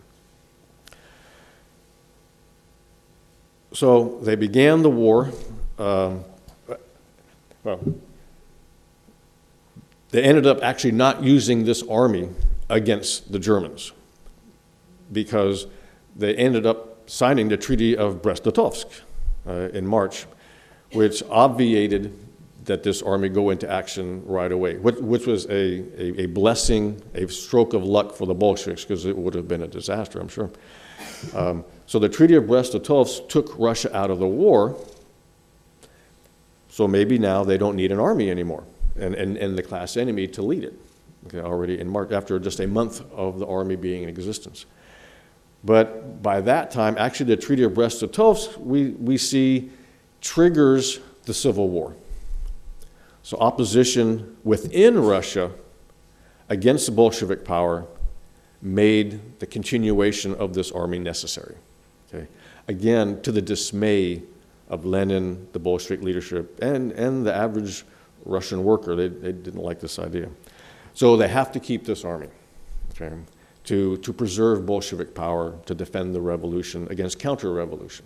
So 3.74 4.20
they 4.22 4.36
began 4.36 4.84
the 4.84 4.90
war. 4.90 5.32
Um, 5.80 6.24
well, 7.64 7.80
they 10.12 10.22
ended 10.22 10.46
up 10.46 10.62
actually 10.62 10.92
not 10.92 11.24
using 11.24 11.66
this 11.66 11.82
army 11.90 12.30
against 12.70 13.32
the 13.32 13.40
Germans 13.40 13.92
because 15.12 15.66
they 16.16 16.36
ended 16.36 16.66
up 16.66 17.10
signing 17.10 17.50
the 17.50 17.58
Treaty 17.58 17.98
of 17.98 18.22
Brest-Litovsk 18.22 19.02
uh, 19.48 19.52
in 19.74 19.88
March, 19.88 20.28
which 20.92 21.24
obviated 21.30 22.14
that 22.66 22.84
this 22.84 23.02
army 23.02 23.28
go 23.28 23.50
into 23.50 23.70
action 23.70 24.24
right 24.26 24.52
away, 24.52 24.78
which, 24.78 24.96
which 24.98 25.26
was 25.26 25.46
a, 25.48 25.84
a, 26.00 26.22
a, 26.22 26.26
blessing, 26.28 27.02
a 27.14 27.28
stroke 27.28 27.74
of 27.74 27.84
luck 27.84 28.14
for 28.14 28.26
the 28.26 28.34
Bolsheviks 28.34 28.84
because 28.84 29.06
it 29.06 29.18
would 29.18 29.34
have 29.34 29.48
been 29.48 29.64
a 29.64 29.68
disaster, 29.68 30.20
I'm 30.20 30.30
sure. 30.30 30.50
Um, 31.34 31.66
so 31.86 32.00
the 32.00 32.10
Treaty 32.10 32.36
of 32.36 32.48
Brest-Litovsk 32.48 33.30
took 33.30 33.58
Russia 33.58 33.96
out 33.96 34.10
of 34.10 34.20
the 34.20 34.28
war. 34.28 34.78
So 36.70 36.88
maybe 36.88 37.20
now 37.20 37.44
they 37.44 37.58
don't 37.58 37.76
need 37.76 37.92
an 37.92 38.00
army 38.00 38.32
anymore 38.32 38.64
and, 38.96 39.14
and, 39.16 39.38
and 39.38 39.58
the 39.58 39.64
class 39.64 39.96
enemy 39.96 40.28
to 40.30 40.42
lead 40.42 40.64
it. 40.64 40.80
Okay, 41.28 41.40
already 41.40 41.80
in 41.80 41.88
March, 41.88 42.12
after 42.12 42.40
just 42.40 42.60
a 42.60 42.68
month 42.68 43.02
of 43.12 43.40
the 43.40 43.48
army 43.48 43.76
being 43.76 44.04
in 44.04 44.10
existence. 44.10 44.66
But 45.64 46.22
by 46.22 46.42
that 46.42 46.72
time, 46.72 46.96
actually, 46.98 47.28
the 47.28 47.42
Treaty 47.42 47.64
of 47.64 47.74
Brest-Litovsk, 47.74 48.58
we, 48.58 48.90
we 48.90 49.18
see 49.18 49.72
triggers 50.20 51.00
the 51.24 51.34
Civil 51.34 51.70
War. 51.70 51.96
So 53.22 53.38
opposition 53.38 54.36
within 54.44 55.00
Russia 55.00 55.52
against 56.50 56.88
the 56.88 56.92
Bolshevik 56.92 57.46
power 57.46 57.86
made 58.64 59.40
the 59.40 59.46
continuation 59.46 60.34
of 60.36 60.54
this 60.54 60.72
army 60.72 60.98
necessary. 60.98 61.56
Okay? 62.08 62.28
Again, 62.68 63.22
to 63.22 63.32
the 63.32 63.42
dismay 63.42 64.24
of 64.70 64.86
Lenin, 64.86 65.48
the 65.52 65.60
Bolshevik 65.60 66.02
leadership, 66.02 66.58
and, 66.64 66.92
and 66.94 67.26
the 67.26 67.34
average 67.36 67.84
Russian 68.26 68.64
worker. 68.64 68.96
They, 68.96 69.10
they 69.10 69.32
didn't 69.32 69.62
like 69.62 69.80
this 69.80 70.00
idea. 70.00 70.30
So 70.94 71.18
they 71.18 71.28
have 71.28 71.52
to 71.52 71.60
keep 71.60 71.86
this 71.86 72.06
army 72.06 72.30
okay, 72.92 73.14
to, 73.66 73.98
to 73.98 74.14
preserve 74.14 74.66
Bolshevik 74.66 75.14
power, 75.14 75.56
to 75.66 75.76
defend 75.76 76.16
the 76.16 76.22
revolution 76.22 76.88
against 76.90 77.20
counter 77.20 77.52
revolution. 77.52 78.06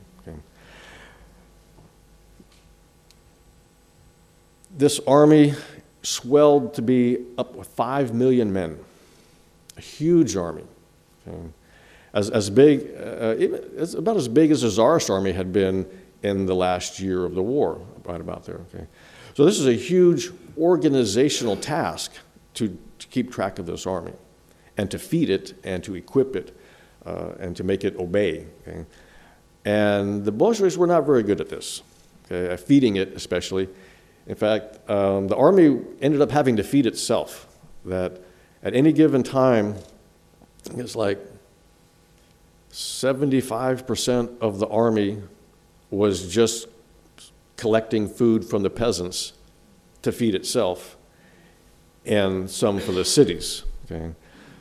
This 4.78 5.00
army 5.08 5.54
swelled 6.04 6.74
to 6.76 6.82
be 6.82 7.26
up 7.38 7.56
to 7.56 7.64
5 7.64 8.14
million 8.14 8.54
men, 8.54 8.78
a 9.78 9.82
huge 9.82 10.36
army. 10.36 10.66
Okay 11.28 11.48
as, 12.18 12.32
as 12.32 12.50
big, 12.50 12.90
uh, 13.00 13.36
about 13.98 14.18
as 14.18 14.28
big 14.28 14.50
as 14.50 14.62
the 14.62 14.70
Tsarist 14.70 15.10
army 15.10 15.32
had 15.32 15.54
been 15.54 15.86
in 16.24 16.48
the 16.48 16.56
last 16.56 17.00
year 17.00 17.24
of 17.24 17.36
the 17.36 17.44
war, 17.44 17.80
right 18.06 18.20
about 18.20 18.44
there. 18.44 18.62
Okay, 18.74 18.88
so 19.36 19.46
this 19.46 19.60
is 19.60 19.68
a 19.68 19.74
huge 19.74 20.32
organizational 20.58 21.56
task 21.56 22.14
to, 22.56 22.76
to 22.98 23.08
keep 23.08 23.32
track 23.32 23.60
of 23.60 23.68
this 23.68 23.86
army, 23.86 24.14
and 24.78 24.90
to 24.90 24.98
feed 24.98 25.30
it, 25.30 25.54
and 25.64 25.84
to 25.84 25.94
equip 25.94 26.36
it, 26.36 26.58
uh, 27.06 27.34
and 27.40 27.56
to 27.56 27.64
make 27.64 27.84
it 27.84 27.96
obey. 27.98 28.48
Okay? 28.68 28.84
And 29.66 30.26
the 30.26 30.32
Bolsheviks 30.32 30.76
were 30.76 30.88
not 30.88 31.06
very 31.06 31.22
good 31.22 31.40
at 31.40 31.50
this, 31.50 31.84
okay, 32.26 32.56
feeding 32.58 32.96
it 32.96 33.10
especially. 33.10 33.70
In 34.26 34.36
fact, 34.36 34.90
um, 34.90 35.28
the 35.28 35.36
army 35.36 35.82
ended 36.02 36.22
up 36.22 36.32
having 36.32 36.56
to 36.58 36.64
feed 36.64 36.86
itself. 36.86 37.48
That 37.86 38.22
at 38.68 38.76
any 38.76 38.92
given 38.92 39.24
time, 39.24 39.76
it's 40.76 40.94
like 40.94 41.20
75% 42.70 44.40
of 44.42 44.60
the 44.60 44.68
army 44.68 45.22
was 45.90 46.28
just 46.28 46.68
collecting 47.56 48.10
food 48.10 48.44
from 48.44 48.64
the 48.64 48.70
peasants 48.70 49.32
to 50.02 50.12
feed 50.12 50.36
itself, 50.36 50.98
and 52.06 52.50
some 52.52 52.82
for 52.82 52.92
the 52.92 53.06
cities. 53.06 53.64
Okay? 53.86 54.12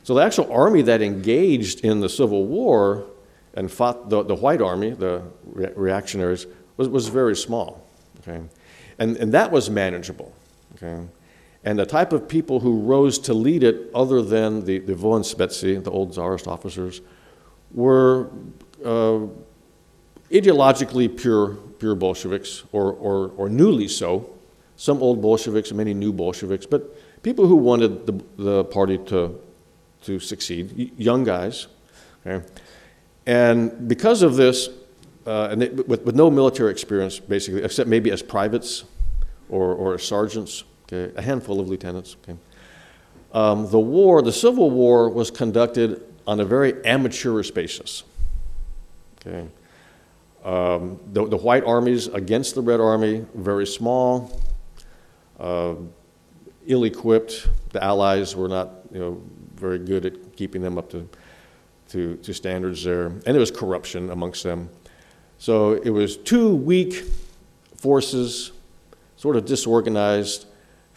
So 0.03 0.13
the 0.13 0.21
actual 0.21 0.49
army 0.53 0.83
that 0.83 1.01
engaged 1.01 1.81
in 1.81 1.99
the 1.99 2.07
Civil 2.07 2.45
War 2.45 3.07
and 3.55 3.69
fought 3.69 4.09
the, 4.09 4.23
the 4.23 4.35
white 4.35 4.61
army, 4.61 4.91
the 4.91 5.21
re- 5.43 5.73
reactionaries, 5.75 6.47
was, 6.77 6.87
was 6.87 7.09
very 7.09 7.35
small. 7.35 7.85
Okay? 8.21 8.41
And, 8.99 9.17
and 9.17 9.33
that 9.33 9.51
was 9.51 9.69
manageable. 9.69 10.33
Okay? 10.75 11.05
And 11.67 11.77
the 11.77 11.85
type 11.85 12.13
of 12.13 12.29
people 12.29 12.61
who 12.61 12.79
rose 12.79 13.19
to 13.19 13.33
lead 13.33 13.61
it, 13.61 13.91
other 13.93 14.21
than 14.21 14.63
the, 14.63 14.79
the 14.79 14.93
Voenspetsy, 14.93 15.83
the 15.83 15.91
old 15.91 16.13
Tsarist 16.13 16.47
officers, 16.47 17.01
were 17.73 18.29
uh, 18.85 19.27
ideologically 20.31 21.09
pure, 21.09 21.55
pure 21.77 21.93
Bolsheviks, 21.93 22.63
or, 22.71 22.93
or, 22.93 23.31
or 23.35 23.49
newly 23.49 23.89
so. 23.89 24.29
Some 24.77 25.03
old 25.03 25.21
Bolsheviks, 25.21 25.73
many 25.73 25.93
new 25.93 26.13
Bolsheviks, 26.13 26.65
but 26.65 27.21
people 27.21 27.47
who 27.47 27.57
wanted 27.57 28.05
the, 28.05 28.23
the 28.37 28.63
party 28.63 28.97
to, 28.99 29.37
to 30.03 30.21
succeed, 30.21 30.93
young 30.97 31.25
guys. 31.25 31.67
Okay? 32.25 32.47
And 33.25 33.89
because 33.89 34.21
of 34.21 34.37
this, 34.37 34.69
uh, 35.25 35.49
and 35.51 35.61
they, 35.61 35.67
with, 35.67 36.05
with 36.05 36.15
no 36.15 36.31
military 36.31 36.71
experience, 36.71 37.19
basically, 37.19 37.61
except 37.61 37.89
maybe 37.89 38.09
as 38.09 38.21
privates 38.21 38.85
or, 39.49 39.73
or 39.73 39.95
as 39.95 40.03
sergeants, 40.03 40.63
okay, 40.91 41.13
a 41.15 41.21
handful 41.21 41.59
of 41.59 41.67
lieutenants. 41.69 42.15
Okay. 42.23 42.37
Um, 43.33 43.69
the 43.69 43.79
war, 43.79 44.21
the 44.21 44.31
Civil 44.31 44.71
War, 44.71 45.09
was 45.09 45.29
conducted 45.29 46.03
on 46.25 46.39
a 46.39 46.45
very 46.45 46.73
amateurish 46.85 47.51
basis. 47.51 48.03
Okay. 49.19 49.47
Um, 50.43 50.99
the, 51.11 51.27
the, 51.27 51.37
white 51.37 51.65
armies 51.65 52.07
against 52.07 52.55
the 52.55 52.61
Red 52.61 52.79
Army, 52.79 53.25
very 53.35 53.67
small, 53.67 54.39
uh, 55.39 55.75
ill-equipped. 56.67 57.49
The 57.73 57.83
Allies 57.83 58.35
were 58.35 58.47
not, 58.47 58.69
you 58.93 58.99
know, 58.99 59.21
very 59.55 59.79
good 59.79 60.05
at 60.05 60.35
keeping 60.37 60.61
them 60.61 60.77
up 60.77 60.89
to, 60.91 61.09
to, 61.89 62.15
to 62.17 62.33
standards 62.33 62.83
there, 62.83 63.07
and 63.07 63.23
there 63.23 63.39
was 63.39 63.51
corruption 63.51 64.09
amongst 64.09 64.43
them. 64.43 64.69
So 65.37 65.73
it 65.73 65.89
was 65.89 66.15
two 66.17 66.55
weak 66.55 67.03
forces, 67.75 68.51
sort 69.17 69.35
of 69.35 69.45
disorganized, 69.45 70.45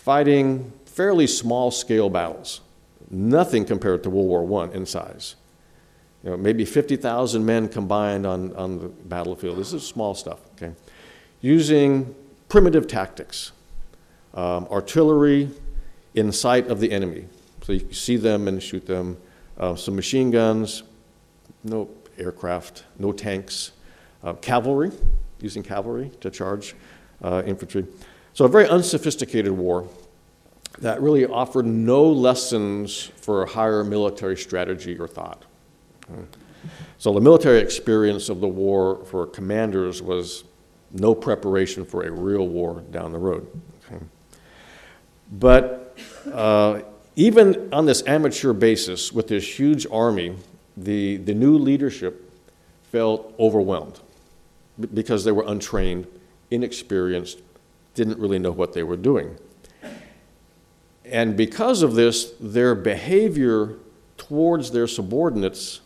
fighting 0.00 0.72
fairly 0.86 1.26
small 1.26 1.70
scale 1.70 2.08
battles. 2.08 2.62
Nothing 3.10 3.66
compared 3.66 4.02
to 4.04 4.10
World 4.10 4.48
War 4.48 4.62
I 4.64 4.72
in 4.72 4.86
size. 4.86 5.36
You 6.24 6.30
know, 6.30 6.36
maybe 6.38 6.64
50,000 6.64 7.44
men 7.44 7.68
combined 7.68 8.26
on, 8.26 8.54
on 8.56 8.78
the 8.78 8.88
battlefield. 8.88 9.58
This 9.58 9.74
is 9.74 9.86
small 9.86 10.14
stuff, 10.14 10.40
okay? 10.56 10.72
Using 11.42 12.14
primitive 12.48 12.88
tactics, 12.88 13.52
um, 14.32 14.66
artillery 14.70 15.50
in 16.14 16.32
sight 16.32 16.68
of 16.68 16.80
the 16.80 16.90
enemy. 16.92 17.26
So 17.62 17.72
you 17.74 17.92
see 17.92 18.16
them 18.16 18.48
and 18.48 18.62
shoot 18.62 18.86
them. 18.86 19.18
Uh, 19.58 19.76
some 19.76 19.96
machine 19.96 20.30
guns, 20.30 20.82
no 21.62 21.90
aircraft, 22.16 22.84
no 22.98 23.12
tanks, 23.12 23.72
uh, 24.24 24.32
cavalry, 24.34 24.92
using 25.40 25.62
cavalry 25.62 26.10
to 26.20 26.30
charge 26.30 26.74
uh, 27.22 27.42
infantry. 27.44 27.86
So 28.40 28.46
a 28.46 28.48
very 28.48 28.70
unsophisticated 28.70 29.52
war 29.52 29.86
that 30.78 31.02
really 31.02 31.26
offered 31.26 31.66
no 31.66 32.04
lessons 32.04 33.10
for 33.16 33.44
higher 33.44 33.84
military 33.84 34.38
strategy 34.38 34.98
or 34.98 35.06
thought. 35.06 35.44
So 36.96 37.12
the 37.12 37.20
military 37.20 37.58
experience 37.58 38.30
of 38.30 38.40
the 38.40 38.48
war 38.48 39.04
for 39.04 39.26
commanders 39.26 40.00
was 40.00 40.44
no 40.90 41.14
preparation 41.14 41.84
for 41.84 42.04
a 42.04 42.10
real 42.10 42.48
war 42.48 42.82
down 42.90 43.12
the 43.12 43.18
road. 43.18 43.46
But 45.30 45.98
uh, 46.32 46.80
even 47.16 47.68
on 47.74 47.84
this 47.84 48.02
amateur 48.06 48.54
basis, 48.54 49.12
with 49.12 49.28
this 49.28 49.60
huge 49.60 49.86
army, 49.92 50.34
the, 50.78 51.18
the 51.18 51.34
new 51.34 51.58
leadership 51.58 52.32
felt 52.90 53.34
overwhelmed 53.38 54.00
because 54.94 55.24
they 55.24 55.32
were 55.32 55.44
untrained, 55.46 56.06
inexperienced, 56.50 57.42
didn't 58.00 58.18
really 58.18 58.38
know 58.38 58.50
what 58.50 58.72
they 58.72 58.82
were 58.82 58.96
doing. 58.96 59.36
And 61.04 61.36
because 61.36 61.82
of 61.82 61.94
this, 61.94 62.32
their 62.40 62.74
behavior 62.74 63.74
towards 64.16 64.70
their 64.70 64.86
subordinates 64.86 65.82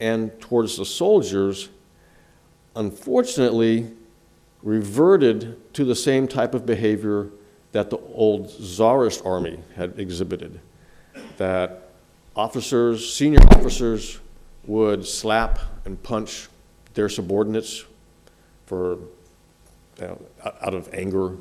and 0.00 0.36
towards 0.40 0.76
the 0.76 0.84
soldiers, 0.84 1.68
unfortunately, 2.74 3.92
reverted 4.64 5.72
to 5.74 5.84
the 5.84 5.94
same 5.94 6.26
type 6.26 6.54
of 6.54 6.66
behavior 6.66 7.28
that 7.70 7.88
the 7.90 7.98
old 8.12 8.50
Tsarist 8.50 9.24
army 9.24 9.60
had 9.76 10.00
exhibited. 10.00 10.58
That 11.36 11.90
officers, 12.34 13.14
senior 13.14 13.42
officers, 13.52 14.18
would 14.64 15.06
slap 15.06 15.60
and 15.84 16.02
punch 16.02 16.48
their 16.94 17.08
subordinates 17.08 17.84
for 18.66 18.98
know, 20.00 20.20
out 20.44 20.74
of 20.74 20.92
anger. 20.92 21.36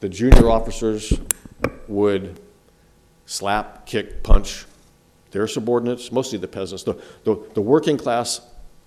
The 0.00 0.08
junior 0.08 0.50
officers 0.50 1.12
would 1.88 2.40
slap, 3.26 3.86
kick, 3.86 4.22
punch 4.22 4.64
their 5.30 5.46
subordinates, 5.46 6.10
mostly 6.10 6.38
the 6.38 6.48
peasants. 6.48 6.82
The, 6.82 7.00
the, 7.24 7.40
the 7.54 7.60
working 7.60 7.96
class 7.96 8.40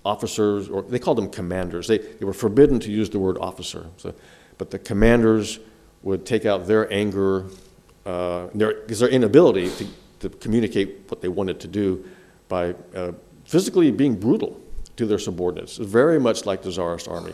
officers, 0.04 0.68
or 0.68 0.82
they 0.82 0.98
called 0.98 1.18
them 1.18 1.30
commanders, 1.30 1.88
they, 1.88 1.98
they 1.98 2.24
were 2.24 2.34
forbidden 2.34 2.78
to 2.80 2.90
use 2.90 3.08
the 3.08 3.18
word 3.18 3.38
officer. 3.38 3.86
So, 3.96 4.14
but 4.58 4.70
the 4.70 4.78
commanders 4.78 5.58
would 6.02 6.26
take 6.26 6.44
out 6.44 6.66
their 6.66 6.92
anger, 6.92 7.46
uh, 8.04 8.48
their, 8.54 8.82
their 8.86 9.08
inability 9.08 9.70
to, 9.70 9.86
to 10.20 10.28
communicate 10.28 11.04
what 11.08 11.22
they 11.22 11.28
wanted 11.28 11.60
to 11.60 11.68
do 11.68 12.04
by 12.48 12.74
uh, 12.94 13.12
physically 13.46 13.90
being 13.90 14.14
brutal 14.14 14.60
to 14.96 15.06
their 15.06 15.18
subordinates. 15.18 15.78
Very 15.78 16.20
much 16.20 16.44
like 16.44 16.62
the 16.62 16.70
Tsarist 16.70 17.08
army. 17.08 17.32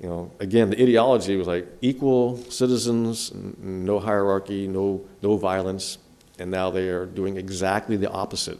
You 0.00 0.08
know, 0.08 0.30
again, 0.40 0.70
the 0.70 0.82
ideology 0.82 1.36
was 1.36 1.46
like 1.46 1.66
equal 1.80 2.36
citizens, 2.50 3.32
no 3.34 4.00
hierarchy, 4.00 4.66
no, 4.66 5.04
no 5.22 5.36
violence, 5.36 5.98
and 6.38 6.50
now 6.50 6.70
they 6.70 6.88
are 6.88 7.06
doing 7.06 7.36
exactly 7.36 7.96
the 7.96 8.10
opposite 8.10 8.58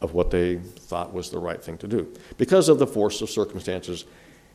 of 0.00 0.14
what 0.14 0.30
they 0.30 0.56
thought 0.56 1.12
was 1.12 1.30
the 1.30 1.38
right 1.38 1.62
thing 1.62 1.78
to 1.78 1.88
do 1.88 2.12
because 2.38 2.68
of 2.68 2.78
the 2.78 2.86
force 2.86 3.22
of 3.22 3.30
circumstances 3.30 4.04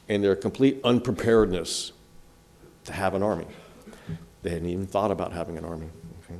and 0.07 0.23
their 0.23 0.35
complete 0.35 0.79
unpreparedness 0.83 1.91
to 2.85 2.93
have 2.93 3.13
an 3.13 3.23
army. 3.23 3.47
They 4.41 4.51
hadn't 4.51 4.69
even 4.69 4.87
thought 4.87 5.11
about 5.11 5.33
having 5.33 5.57
an 5.57 5.65
army. 5.65 5.89
Okay. 6.23 6.39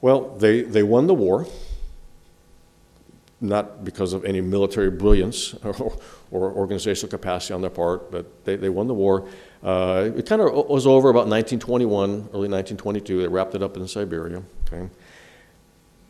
Well, 0.00 0.36
they, 0.36 0.62
they 0.62 0.82
won 0.82 1.06
the 1.06 1.14
war, 1.14 1.46
not 3.40 3.84
because 3.84 4.12
of 4.12 4.24
any 4.24 4.40
military 4.40 4.90
brilliance 4.90 5.54
or, 5.64 5.98
or 6.30 6.52
organizational 6.52 7.10
capacity 7.10 7.54
on 7.54 7.60
their 7.60 7.70
part, 7.70 8.10
but 8.10 8.44
they, 8.44 8.56
they 8.56 8.68
won 8.68 8.88
the 8.88 8.94
war. 8.94 9.28
Uh, 9.62 10.10
it 10.16 10.26
kind 10.26 10.42
of 10.42 10.52
was 10.68 10.86
over 10.86 11.08
about 11.10 11.26
1921, 11.28 12.10
early 12.32 12.48
1922. 12.48 13.22
They 13.22 13.28
wrapped 13.28 13.54
it 13.54 13.62
up 13.62 13.76
in 13.76 13.86
Siberia. 13.86 14.42
Okay? 14.66 14.88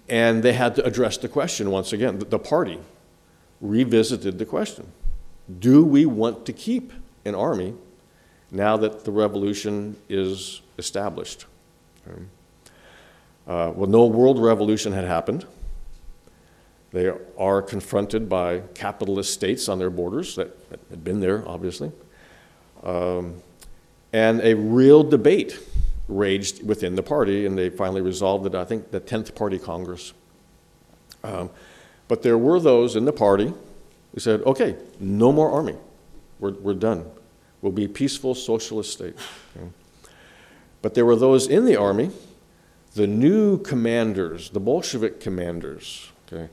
And 0.08 0.42
they 0.42 0.54
had 0.54 0.74
to 0.76 0.84
address 0.84 1.18
the 1.18 1.28
question 1.28 1.70
once 1.70 1.92
again. 1.92 2.18
The, 2.18 2.38
party 2.38 2.78
revisited 3.60 4.38
the 4.38 4.46
question 4.46 4.90
Do 5.58 5.84
we 5.84 6.06
want 6.06 6.46
to 6.46 6.52
keep 6.52 6.92
an 7.24 7.34
army 7.34 7.74
now 8.50 8.76
that 8.78 9.04
the 9.04 9.10
revolution 9.10 9.96
is 10.08 10.62
established? 10.78 11.44
Okay? 12.06 12.22
Uh, 13.46 13.72
well, 13.74 13.88
no 13.88 14.06
world 14.06 14.38
revolution 14.38 14.92
had 14.92 15.04
happened. 15.04 15.46
They 16.92 17.12
are 17.36 17.60
confronted 17.60 18.28
by 18.28 18.60
capitalist 18.74 19.32
states 19.34 19.68
on 19.68 19.78
their 19.78 19.90
borders 19.90 20.36
that 20.36 20.56
had 20.90 21.04
been 21.04 21.20
there, 21.20 21.46
obviously. 21.46 21.92
Um, 22.82 23.42
and 24.12 24.40
a 24.40 24.54
real 24.54 25.02
debate 25.02 25.58
raged 26.08 26.66
within 26.66 26.94
the 26.94 27.02
party, 27.02 27.44
and 27.44 27.58
they 27.58 27.68
finally 27.68 28.00
resolved 28.00 28.46
it, 28.46 28.54
I 28.54 28.64
think, 28.64 28.90
the 28.90 29.00
10th 29.00 29.34
Party 29.34 29.58
Congress. 29.58 30.14
Um, 31.22 31.50
but 32.06 32.22
there 32.22 32.38
were 32.38 32.58
those 32.58 32.96
in 32.96 33.04
the 33.04 33.12
party 33.12 33.52
who 34.14 34.20
said, 34.20 34.40
okay, 34.42 34.76
no 34.98 35.30
more 35.30 35.50
army. 35.50 35.76
We're, 36.38 36.52
we're 36.52 36.74
done. 36.74 37.04
We'll 37.60 37.72
be 37.72 37.84
a 37.84 37.88
peaceful 37.88 38.34
socialist 38.34 38.92
state. 38.92 39.16
Okay. 39.56 39.68
But 40.80 40.94
there 40.94 41.04
were 41.04 41.16
those 41.16 41.46
in 41.46 41.64
the 41.64 41.76
army 41.76 42.10
the 42.94 43.06
new 43.06 43.58
commanders, 43.58 44.50
the 44.50 44.60
Bolshevik 44.60 45.20
commanders, 45.20 46.10
okay, 46.26 46.48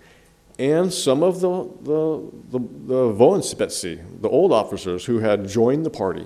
and 0.58 0.94
some 0.94 1.22
of 1.22 1.42
the, 1.42 1.70
the, 1.82 2.32
the, 2.52 2.60
the 2.60 3.14
Voenspetsy, 3.14 4.22
the 4.22 4.30
old 4.30 4.54
officers 4.54 5.06
who 5.06 5.20
had 5.20 5.48
joined 5.48 5.86
the 5.86 5.90
party 5.90 6.26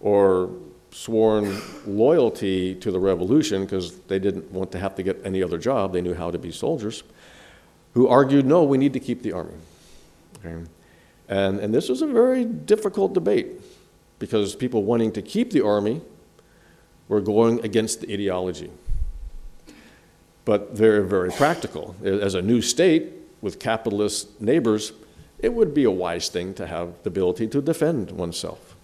or 0.00 0.50
sworn 0.90 1.56
loyalty 1.86 2.74
to 2.74 2.90
the 2.90 2.98
revolution 2.98 3.64
because 3.64 3.98
they 4.00 4.18
didn't 4.18 4.50
want 4.50 4.72
to 4.72 4.78
have 4.78 4.94
to 4.96 5.02
get 5.02 5.20
any 5.24 5.42
other 5.42 5.56
job, 5.56 5.92
they 5.92 6.00
knew 6.00 6.14
how 6.14 6.30
to 6.30 6.38
be 6.38 6.50
soldiers, 6.50 7.04
who 7.94 8.08
argued, 8.08 8.44
no, 8.44 8.64
we 8.64 8.76
need 8.76 8.92
to 8.92 9.00
keep 9.00 9.22
the 9.22 9.32
army. 9.32 9.54
Okay. 10.44 10.64
And, 11.28 11.60
and 11.60 11.72
this 11.72 11.88
was 11.88 12.02
a 12.02 12.06
very 12.06 12.44
difficult 12.44 13.14
debate 13.14 13.60
because 14.18 14.54
people 14.56 14.82
wanting 14.82 15.12
to 15.12 15.22
keep 15.22 15.52
the 15.52 15.64
army 15.64 16.00
were 17.08 17.20
going 17.20 17.64
against 17.64 18.00
the 18.00 18.12
ideology 18.12 18.70
but 20.44 20.72
very, 20.72 21.06
very 21.06 21.30
practical. 21.30 21.94
As 22.04 22.34
a 22.34 22.42
new 22.42 22.60
state 22.60 23.12
with 23.40 23.58
capitalist 23.58 24.40
neighbors, 24.40 24.92
it 25.38 25.52
would 25.52 25.74
be 25.74 25.84
a 25.84 25.90
wise 25.90 26.28
thing 26.28 26.54
to 26.54 26.66
have 26.66 26.94
the 27.02 27.08
ability 27.08 27.48
to 27.48 27.60
defend 27.60 28.10
oneself. 28.12 28.76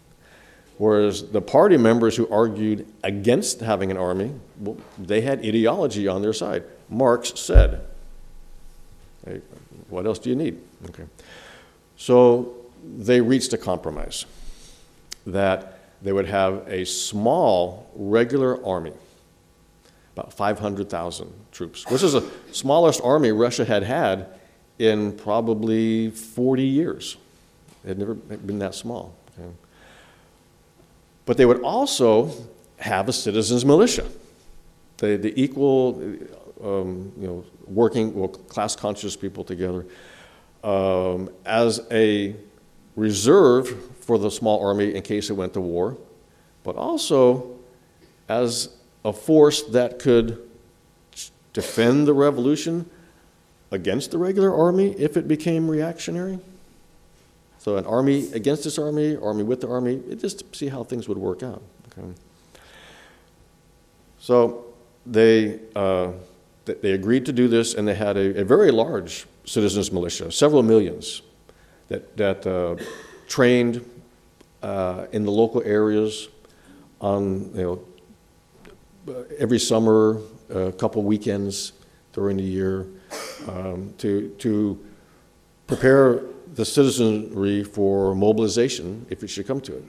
Whereas 0.78 1.30
the 1.30 1.40
party 1.40 1.76
members 1.76 2.16
who 2.16 2.28
argued 2.28 2.86
against 3.02 3.60
having 3.60 3.90
an 3.90 3.96
army, 3.96 4.32
well, 4.60 4.76
they 4.96 5.22
had 5.22 5.40
ideology 5.40 6.06
on 6.06 6.22
their 6.22 6.32
side. 6.32 6.64
Marx 6.88 7.32
said, 7.38 7.84
hey, 9.24 9.40
What 9.88 10.06
else 10.06 10.20
do 10.20 10.30
you 10.30 10.36
need? 10.36 10.58
Okay. 10.88 11.04
So 11.96 12.54
they 12.96 13.20
reached 13.20 13.52
a 13.52 13.58
compromise 13.58 14.24
that 15.26 15.80
they 16.00 16.12
would 16.12 16.26
have 16.26 16.66
a 16.68 16.84
small 16.84 17.90
regular 17.96 18.64
army, 18.64 18.92
about 20.18 20.32
500,000 20.32 21.32
troops, 21.52 21.88
which 21.88 22.02
is 22.02 22.12
the 22.12 22.28
smallest 22.50 23.00
army 23.02 23.30
Russia 23.30 23.64
had 23.64 23.84
had 23.84 24.26
in 24.78 25.12
probably 25.12 26.10
40 26.10 26.64
years. 26.64 27.16
It 27.84 27.88
had 27.88 27.98
never 27.98 28.14
been 28.14 28.58
that 28.58 28.74
small. 28.74 29.14
Okay. 29.38 29.48
But 31.24 31.36
they 31.36 31.46
would 31.46 31.60
also 31.60 32.32
have 32.78 33.08
a 33.08 33.12
citizens' 33.12 33.64
militia, 33.64 34.06
the, 34.96 35.16
the 35.16 35.40
equal, 35.40 36.00
um, 36.64 37.12
you 37.16 37.26
know, 37.26 37.44
working, 37.66 38.12
well, 38.14 38.28
class 38.28 38.74
conscious 38.74 39.14
people 39.14 39.44
together 39.44 39.86
um, 40.64 41.30
as 41.44 41.80
a 41.92 42.34
reserve 42.96 43.94
for 44.00 44.18
the 44.18 44.30
small 44.30 44.66
army 44.66 44.96
in 44.96 45.02
case 45.02 45.30
it 45.30 45.34
went 45.34 45.52
to 45.52 45.60
war, 45.60 45.96
but 46.64 46.74
also 46.74 47.56
as 48.28 48.77
a 49.04 49.12
force 49.12 49.62
that 49.62 49.98
could 49.98 50.38
defend 51.52 52.06
the 52.06 52.14
revolution 52.14 52.88
against 53.70 54.10
the 54.10 54.18
regular 54.18 54.54
army 54.54 54.92
if 54.98 55.16
it 55.16 55.28
became 55.28 55.70
reactionary. 55.70 56.38
So 57.58 57.76
an 57.76 57.86
army 57.86 58.32
against 58.32 58.64
this 58.64 58.78
army, 58.78 59.16
army 59.16 59.42
with 59.42 59.60
the 59.60 59.68
army, 59.68 60.00
just 60.16 60.38
to 60.38 60.58
see 60.58 60.68
how 60.68 60.84
things 60.84 61.08
would 61.08 61.18
work 61.18 61.42
out. 61.42 61.62
Okay. 61.92 62.06
So 64.20 64.66
they, 65.04 65.60
uh, 65.74 66.12
they 66.64 66.92
agreed 66.92 67.26
to 67.26 67.32
do 67.32 67.48
this, 67.48 67.74
and 67.74 67.86
they 67.86 67.94
had 67.94 68.16
a, 68.16 68.40
a 68.40 68.44
very 68.44 68.70
large 68.70 69.26
citizens 69.44 69.90
militia, 69.90 70.30
several 70.30 70.62
millions, 70.62 71.22
that, 71.88 72.16
that 72.16 72.46
uh, 72.46 72.76
trained 73.26 73.84
uh, 74.62 75.06
in 75.12 75.24
the 75.24 75.30
local 75.30 75.62
areas 75.64 76.28
on, 77.00 77.50
you 77.54 77.62
know, 77.62 77.84
every 79.38 79.58
summer, 79.58 80.20
a 80.50 80.72
couple 80.72 81.02
weekends 81.02 81.72
during 82.12 82.36
the 82.36 82.42
year, 82.42 82.86
um, 83.48 83.92
to, 83.98 84.28
to 84.38 84.78
prepare 85.66 86.22
the 86.54 86.64
citizenry 86.64 87.62
for 87.62 88.14
mobilization 88.14 89.06
if 89.10 89.22
it 89.22 89.28
should 89.28 89.46
come 89.46 89.60
to 89.60 89.76
it. 89.76 89.84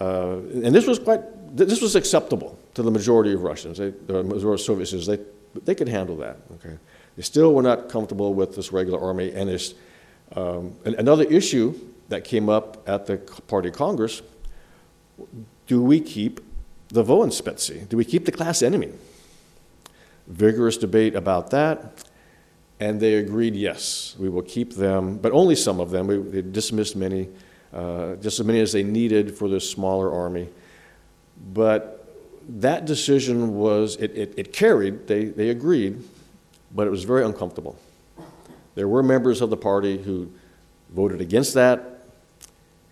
Uh, 0.00 0.38
and 0.64 0.74
this 0.74 0.86
was 0.86 0.98
quite, 0.98 1.20
this 1.56 1.80
was 1.80 1.96
acceptable 1.96 2.58
to 2.74 2.82
the 2.82 2.90
majority 2.90 3.32
of 3.32 3.42
Russians, 3.42 3.78
they, 3.78 3.90
the 3.90 4.22
majority 4.22 4.60
of 4.62 4.66
Soviets, 4.66 5.06
they, 5.06 5.18
they 5.64 5.74
could 5.74 5.88
handle 5.88 6.16
that, 6.16 6.38
okay? 6.54 6.76
They 7.16 7.22
still 7.22 7.54
were 7.54 7.62
not 7.62 7.88
comfortable 7.88 8.34
with 8.34 8.56
this 8.56 8.72
regular 8.72 9.00
army, 9.00 9.32
and 9.32 9.48
it's, 9.48 9.74
um, 10.34 10.74
another 10.84 11.24
issue 11.24 11.78
that 12.08 12.24
came 12.24 12.48
up 12.48 12.86
at 12.88 13.06
the 13.06 13.18
party 13.46 13.70
congress, 13.70 14.22
do 15.66 15.82
we 15.82 16.00
keep 16.00 16.40
the 16.92 17.02
Voenspetsy? 17.02 17.88
Do 17.88 17.96
we 17.96 18.04
keep 18.04 18.26
the 18.26 18.32
class 18.32 18.62
enemy? 18.62 18.90
Vigorous 20.28 20.76
debate 20.76 21.16
about 21.16 21.50
that, 21.50 22.04
and 22.78 23.00
they 23.00 23.14
agreed, 23.14 23.56
yes, 23.56 24.14
we 24.18 24.28
will 24.28 24.42
keep 24.42 24.74
them, 24.74 25.16
but 25.16 25.32
only 25.32 25.56
some 25.56 25.80
of 25.80 25.90
them. 25.90 26.06
We, 26.06 26.18
they 26.18 26.42
dismissed 26.42 26.94
many, 26.94 27.28
uh, 27.72 28.16
just 28.16 28.38
as 28.38 28.46
many 28.46 28.60
as 28.60 28.72
they 28.72 28.82
needed 28.82 29.36
for 29.36 29.48
this 29.48 29.68
smaller 29.68 30.12
army. 30.12 30.48
But 31.52 32.06
that 32.48 32.84
decision 32.84 33.54
was, 33.54 33.96
it, 33.96 34.12
it, 34.14 34.34
it 34.36 34.52
carried, 34.52 35.08
they, 35.08 35.24
they 35.24 35.48
agreed, 35.48 36.02
but 36.74 36.86
it 36.86 36.90
was 36.90 37.04
very 37.04 37.24
uncomfortable. 37.24 37.76
There 38.74 38.88
were 38.88 39.02
members 39.02 39.40
of 39.40 39.50
the 39.50 39.56
party 39.56 39.96
who 39.96 40.30
voted 40.90 41.20
against 41.20 41.54
that 41.54 42.04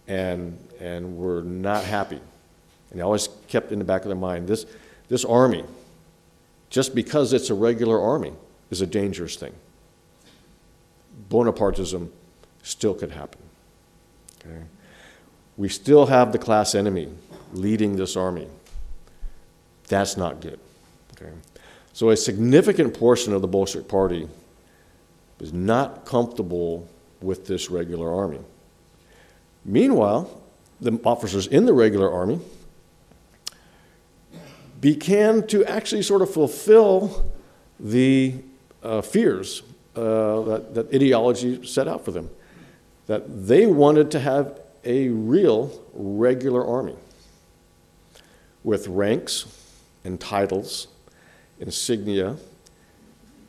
and, 0.08 0.58
and 0.80 1.16
were 1.16 1.42
not 1.42 1.84
happy. 1.84 2.20
And 2.90 2.98
they 2.98 3.02
always 3.02 3.28
kept 3.48 3.72
in 3.72 3.78
the 3.78 3.84
back 3.84 4.02
of 4.02 4.08
their 4.08 4.16
mind 4.16 4.48
this, 4.48 4.66
this 5.08 5.24
army, 5.24 5.64
just 6.70 6.94
because 6.94 7.32
it's 7.32 7.50
a 7.50 7.54
regular 7.54 8.00
army, 8.00 8.32
is 8.70 8.80
a 8.80 8.86
dangerous 8.86 9.36
thing. 9.36 9.52
Bonapartism 11.28 12.08
still 12.62 12.94
could 12.94 13.10
happen. 13.12 13.40
Okay? 14.40 14.62
We 15.56 15.68
still 15.68 16.06
have 16.06 16.32
the 16.32 16.38
class 16.38 16.74
enemy 16.74 17.08
leading 17.52 17.96
this 17.96 18.16
army. 18.16 18.48
That's 19.88 20.16
not 20.16 20.40
good. 20.40 20.58
Okay? 21.14 21.32
So 21.92 22.10
a 22.10 22.16
significant 22.16 22.94
portion 22.98 23.32
of 23.32 23.42
the 23.42 23.48
Bolshevik 23.48 23.88
Party 23.88 24.28
was 25.38 25.52
not 25.52 26.04
comfortable 26.04 26.88
with 27.20 27.46
this 27.46 27.70
regular 27.70 28.12
army. 28.12 28.38
Meanwhile, 29.64 30.30
the 30.80 30.98
officers 31.04 31.46
in 31.46 31.66
the 31.66 31.72
regular 31.72 32.10
army 32.10 32.40
began 34.80 35.46
to 35.48 35.64
actually 35.64 36.02
sort 36.02 36.22
of 36.22 36.32
fulfill 36.32 37.30
the 37.78 38.34
uh, 38.82 39.00
fears 39.00 39.62
uh, 39.96 40.40
that, 40.42 40.74
that 40.74 40.94
ideology 40.94 41.66
set 41.66 41.86
out 41.88 42.04
for 42.04 42.10
them. 42.10 42.30
That 43.06 43.46
they 43.46 43.66
wanted 43.66 44.10
to 44.12 44.20
have 44.20 44.60
a 44.84 45.08
real 45.08 45.72
regular 45.92 46.64
army 46.64 46.96
with 48.62 48.88
ranks 48.88 49.46
and 50.04 50.20
titles 50.20 50.88
insignia, 51.60 52.36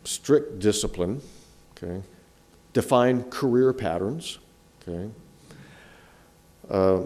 strict 0.04 0.60
discipline, 0.60 1.22
okay, 1.78 2.02
defined 2.74 3.32
career 3.32 3.74
patterns, 3.74 4.38
okay. 4.82 5.10
Uh, 6.70 7.04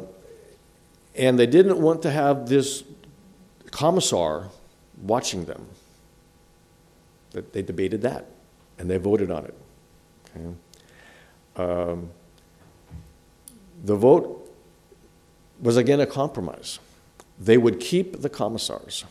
and 1.16 1.40
they 1.40 1.46
didn't 1.46 1.80
want 1.80 2.02
to 2.02 2.12
have 2.12 2.50
this 2.50 2.84
commissar 3.76 4.50
watching 5.02 5.44
them. 5.46 5.68
They 7.32 7.62
debated 7.62 8.02
that, 8.04 8.26
and 8.80 8.90
they 8.90 8.98
voted 8.98 9.30
on 9.30 9.44
it. 9.44 9.56
Okay. 10.30 10.56
Um, 11.58 12.10
the 13.84 13.96
vote 13.96 14.50
was 15.62 15.76
again 15.76 16.00
a 16.00 16.06
compromise. 16.06 16.80
They 17.38 17.58
would 17.58 17.82
keep 17.82 18.22
the 18.22 18.30
commissars. 18.30 19.04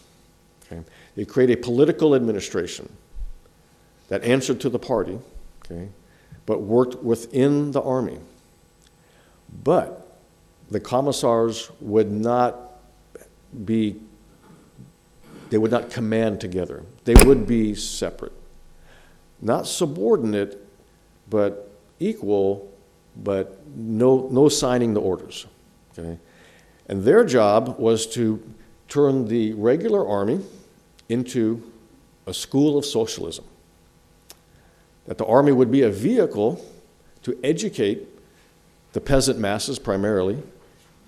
Okay. 0.65 0.83
They 1.15 1.27
create 1.27 1.51
a 1.51 1.59
political 1.59 2.15
administration 2.15 2.89
that 4.09 4.25
answered 4.25 4.61
to 4.61 4.71
the 4.71 4.79
party, 4.79 5.19
okay, 5.65 5.89
but 6.47 6.63
worked 6.63 7.03
within 7.05 7.73
the 7.73 7.83
army. 7.83 8.19
But 9.63 10.19
the 10.71 10.81
commissars 10.81 11.71
would 11.81 12.11
not 12.11 12.81
be, 13.65 14.01
they 15.51 15.59
would 15.59 15.71
not 15.71 15.91
command 15.91 16.41
together. 16.41 16.83
They 17.05 17.15
would 17.25 17.47
be 17.47 17.75
separate. 17.75 18.33
Not 19.41 19.67
subordinate, 19.67 20.67
but 21.29 21.71
equal, 21.99 22.71
but 23.17 23.59
no, 23.77 24.29
no 24.31 24.49
signing 24.49 24.95
the 24.95 25.01
orders. 25.01 25.47
Okay? 25.93 26.19
And 26.89 27.05
their 27.05 27.25
job 27.25 27.79
was 27.79 28.07
to 28.09 28.43
turn 28.89 29.29
the 29.29 29.53
regular 29.55 30.07
army 30.07 30.41
into 31.09 31.63
a 32.27 32.35
school 32.35 32.79
of 32.79 32.85
socialism. 32.85 33.45
That 35.07 35.19
the 35.19 35.27
army 35.27 35.53
would 35.53 35.71
be 35.71 35.83
a 35.83 35.91
vehicle 35.91 36.65
to 37.23 37.39
educate 37.43 38.09
the 38.93 39.01
peasant 39.01 39.39
masses 39.39 39.79
primarily 39.79 40.43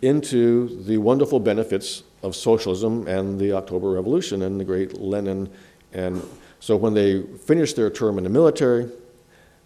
into 0.02 0.82
the 0.84 0.98
wonderful 0.98 1.40
benefits 1.40 2.02
of 2.26 2.34
socialism 2.34 3.06
and 3.06 3.38
the 3.38 3.52
October 3.52 3.90
Revolution 3.90 4.42
and 4.42 4.58
the 4.58 4.64
great 4.64 5.00
Lenin. 5.00 5.48
And 5.92 6.22
so 6.60 6.76
when 6.76 6.92
they 6.92 7.22
finished 7.22 7.76
their 7.76 7.90
term 7.90 8.18
in 8.18 8.24
the 8.24 8.30
military, 8.30 8.90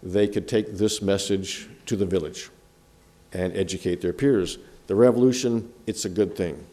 they 0.03 0.27
could 0.27 0.47
take 0.47 0.77
this 0.77 1.01
message 1.01 1.67
to 1.87 1.95
the 1.95 2.05
village 2.05 2.49
and 3.33 3.55
educate 3.55 4.01
their 4.01 4.13
peers. 4.13 4.59
The 4.87 4.95
revolution, 4.95 5.71
it's 5.87 6.05
a 6.05 6.09
good 6.09 6.35
thing. 6.35 6.63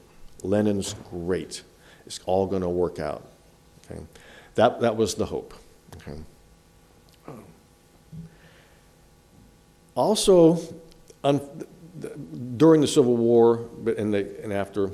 Lenin's 0.42 0.94
great. 1.10 1.62
It's 2.06 2.20
all 2.26 2.46
going 2.46 2.62
to 2.62 2.68
work 2.68 2.98
out. 2.98 3.26
Okay? 3.90 4.00
That, 4.54 4.80
that 4.80 4.96
was 4.96 5.14
the 5.14 5.26
hope. 5.26 5.54
Okay? 5.96 6.18
Also, 9.94 10.58
un, 11.24 11.40
during 12.56 12.80
the 12.80 12.86
Civil 12.86 13.16
War 13.16 13.68
and, 13.96 14.14
the, 14.14 14.42
and, 14.42 14.52
after, 14.52 14.90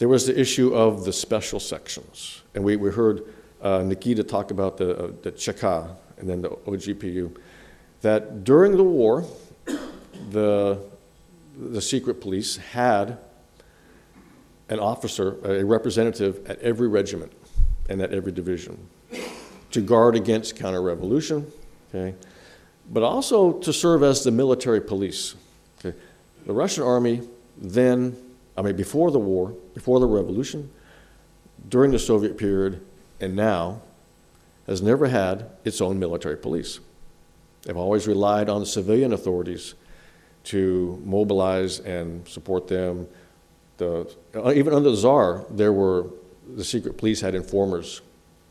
there 0.00 0.08
was 0.08 0.26
the 0.26 0.40
issue 0.40 0.74
of 0.74 1.04
the 1.04 1.12
special 1.12 1.60
sections. 1.60 2.40
And 2.54 2.64
we, 2.64 2.76
we 2.76 2.90
heard 2.90 3.22
uh, 3.60 3.82
Nikita 3.82 4.24
talk 4.24 4.50
about 4.50 4.78
the, 4.78 4.96
uh, 4.96 5.12
the 5.20 5.30
Cheka 5.30 5.94
and 6.16 6.28
then 6.28 6.40
the 6.40 6.48
OGPU. 6.48 7.36
that 8.00 8.42
during 8.42 8.78
the 8.78 8.82
war, 8.82 9.26
the, 10.30 10.82
the 11.54 11.82
secret 11.82 12.14
police 12.14 12.56
had 12.56 13.18
an 14.70 14.78
officer, 14.78 15.36
a 15.44 15.62
representative 15.62 16.48
at 16.48 16.58
every 16.60 16.88
regiment 16.88 17.32
and 17.90 18.00
at 18.00 18.14
every 18.14 18.32
division 18.32 18.88
to 19.70 19.82
guard 19.82 20.16
against 20.16 20.56
counter 20.56 20.80
revolution, 20.80 21.46
okay, 21.94 22.16
but 22.90 23.02
also 23.02 23.52
to 23.52 23.70
serve 23.70 24.02
as 24.02 24.24
the 24.24 24.30
military 24.30 24.80
police. 24.80 25.34
Okay. 25.78 25.96
The 26.46 26.54
Russian 26.54 26.84
army 26.84 27.20
then, 27.58 28.16
I 28.56 28.62
mean, 28.62 28.76
before 28.76 29.10
the 29.10 29.18
war, 29.18 29.54
before 29.74 30.00
the 30.00 30.06
revolution, 30.06 30.70
during 31.68 31.90
the 31.90 31.98
Soviet 31.98 32.36
period, 32.36 32.80
and 33.20 33.36
now, 33.36 33.82
has 34.66 34.82
never 34.82 35.06
had 35.08 35.50
its 35.64 35.80
own 35.80 35.98
military 35.98 36.36
police. 36.36 36.80
They've 37.62 37.76
always 37.76 38.06
relied 38.06 38.48
on 38.48 38.64
civilian 38.64 39.12
authorities 39.12 39.74
to 40.44 41.00
mobilize 41.04 41.80
and 41.80 42.26
support 42.26 42.68
them. 42.68 43.06
The, 43.76 44.10
uh, 44.34 44.52
even 44.52 44.72
under 44.72 44.90
the 44.90 44.96
Tsar, 44.96 45.44
there 45.50 45.72
were 45.72 46.06
the 46.56 46.64
secret 46.64 46.96
police 46.96 47.20
had 47.20 47.34
informers 47.34 48.00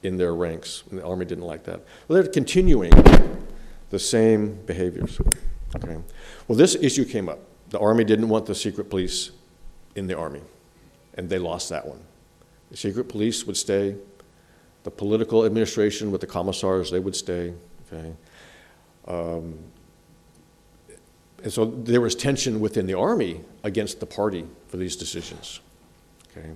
in 0.03 0.17
their 0.17 0.33
ranks, 0.33 0.83
and 0.89 0.99
the 0.99 1.05
army 1.05 1.25
didn't 1.25 1.43
like 1.43 1.63
that. 1.65 1.81
Well, 2.07 2.21
they're 2.21 2.31
continuing 2.31 2.91
the 3.89 3.99
same 3.99 4.55
behaviors. 4.65 5.19
Okay. 5.75 5.97
Well, 6.47 6.57
this 6.57 6.75
issue 6.75 7.05
came 7.05 7.29
up. 7.29 7.39
The 7.69 7.79
army 7.79 8.03
didn't 8.03 8.29
want 8.29 8.45
the 8.45 8.55
secret 8.55 8.89
police 8.89 9.31
in 9.95 10.07
the 10.07 10.17
army, 10.17 10.41
and 11.15 11.29
they 11.29 11.39
lost 11.39 11.69
that 11.69 11.87
one. 11.87 11.99
The 12.71 12.77
secret 12.77 13.05
police 13.05 13.45
would 13.45 13.57
stay. 13.57 13.95
The 14.83 14.91
political 14.91 15.45
administration 15.45 16.11
with 16.11 16.21
the 16.21 16.27
commissars, 16.27 16.91
they 16.91 16.99
would 16.99 17.15
stay. 17.15 17.53
Okay. 17.91 18.13
Um, 19.07 19.57
and 21.43 21.51
so 21.51 21.65
there 21.65 22.01
was 22.01 22.15
tension 22.15 22.59
within 22.59 22.85
the 22.85 22.93
army 22.93 23.41
against 23.63 23.99
the 23.99 24.05
party 24.05 24.45
for 24.67 24.77
these 24.77 24.95
decisions. 24.95 25.61
Okay. 26.31 26.49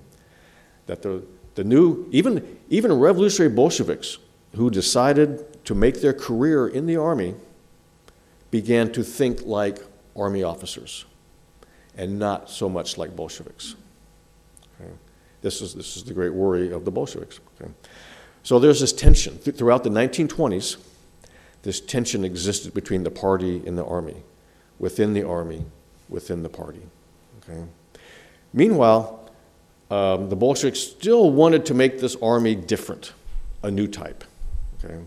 That 0.87 1.01
the, 1.01 1.23
the 1.55 1.63
new, 1.63 2.07
even, 2.11 2.59
even 2.69 2.93
revolutionary 2.93 3.53
Bolsheviks 3.53 4.17
who 4.55 4.69
decided 4.69 5.65
to 5.65 5.73
make 5.73 6.01
their 6.01 6.13
career 6.13 6.67
in 6.67 6.85
the 6.85 6.97
army 6.97 7.35
began 8.51 8.91
to 8.91 9.03
think 9.03 9.41
like 9.45 9.79
army 10.15 10.43
officers 10.43 11.05
and 11.97 12.19
not 12.19 12.49
so 12.49 12.69
much 12.69 12.97
like 12.97 13.15
Bolsheviks. 13.15 13.75
Okay. 14.79 14.91
This, 15.41 15.61
is, 15.61 15.73
this 15.73 15.97
is 15.97 16.03
the 16.03 16.13
great 16.13 16.33
worry 16.33 16.71
of 16.71 16.85
the 16.85 16.91
Bolsheviks. 16.91 17.39
Okay. 17.61 17.71
So 18.43 18.59
there's 18.59 18.79
this 18.79 18.93
tension. 18.93 19.37
Th- 19.39 19.55
throughout 19.55 19.83
the 19.83 19.89
1920s, 19.89 20.77
this 21.63 21.79
tension 21.79 22.25
existed 22.25 22.73
between 22.73 23.03
the 23.03 23.11
party 23.11 23.61
and 23.65 23.77
the 23.77 23.85
army, 23.85 24.23
within 24.79 25.13
the 25.13 25.23
army, 25.23 25.65
within 26.09 26.43
the 26.43 26.49
party. 26.49 26.81
Okay. 27.43 27.63
Meanwhile, 28.53 29.29
um, 29.89 30.29
the 30.29 30.35
Bolsheviks 30.35 30.79
still 30.79 31.31
wanted 31.31 31.65
to 31.67 31.73
make 31.73 31.99
this 31.99 32.15
army 32.21 32.55
different, 32.55 33.13
a 33.61 33.71
new 33.71 33.87
type. 33.87 34.23
Okay. 34.83 34.99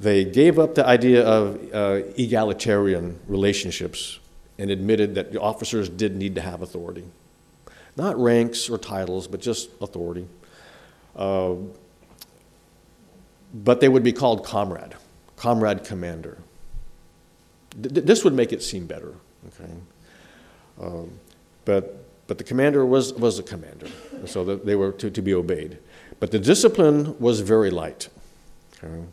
They 0.00 0.24
gave 0.24 0.58
up 0.58 0.74
the 0.74 0.86
idea 0.86 1.24
of 1.24 1.74
uh, 1.74 2.02
egalitarian 2.16 3.18
relationships 3.26 4.20
and 4.58 4.70
admitted 4.70 5.14
that 5.14 5.32
the 5.32 5.40
officers 5.40 5.88
did 5.88 6.16
need 6.16 6.34
to 6.34 6.40
have 6.40 6.62
authority. 6.62 7.04
Not 7.96 8.20
ranks 8.20 8.68
or 8.68 8.78
titles, 8.78 9.26
but 9.28 9.40
just 9.40 9.70
authority. 9.80 10.26
Uh, 11.16 11.54
but 13.54 13.80
they 13.80 13.88
would 13.88 14.02
be 14.02 14.12
called 14.12 14.44
comrade, 14.44 14.94
comrade 15.36 15.84
commander. 15.84 16.38
Th- 17.82 18.04
this 18.04 18.24
would 18.24 18.34
make 18.34 18.52
it 18.52 18.62
seem 18.62 18.86
better. 18.86 19.14
Okay. 19.48 19.72
Um, 20.80 21.10
but, 21.64 22.04
but 22.26 22.38
the 22.38 22.44
commander 22.44 22.84
was, 22.84 23.12
was 23.14 23.38
a 23.38 23.42
commander, 23.42 23.88
so 24.26 24.44
that 24.44 24.66
they 24.66 24.76
were 24.76 24.92
to, 24.92 25.10
to 25.10 25.22
be 25.22 25.34
obeyed. 25.34 25.78
But 26.20 26.30
the 26.30 26.38
discipline 26.38 27.18
was 27.18 27.40
very 27.40 27.70
light. 27.70 28.08
Okay. 28.82 29.04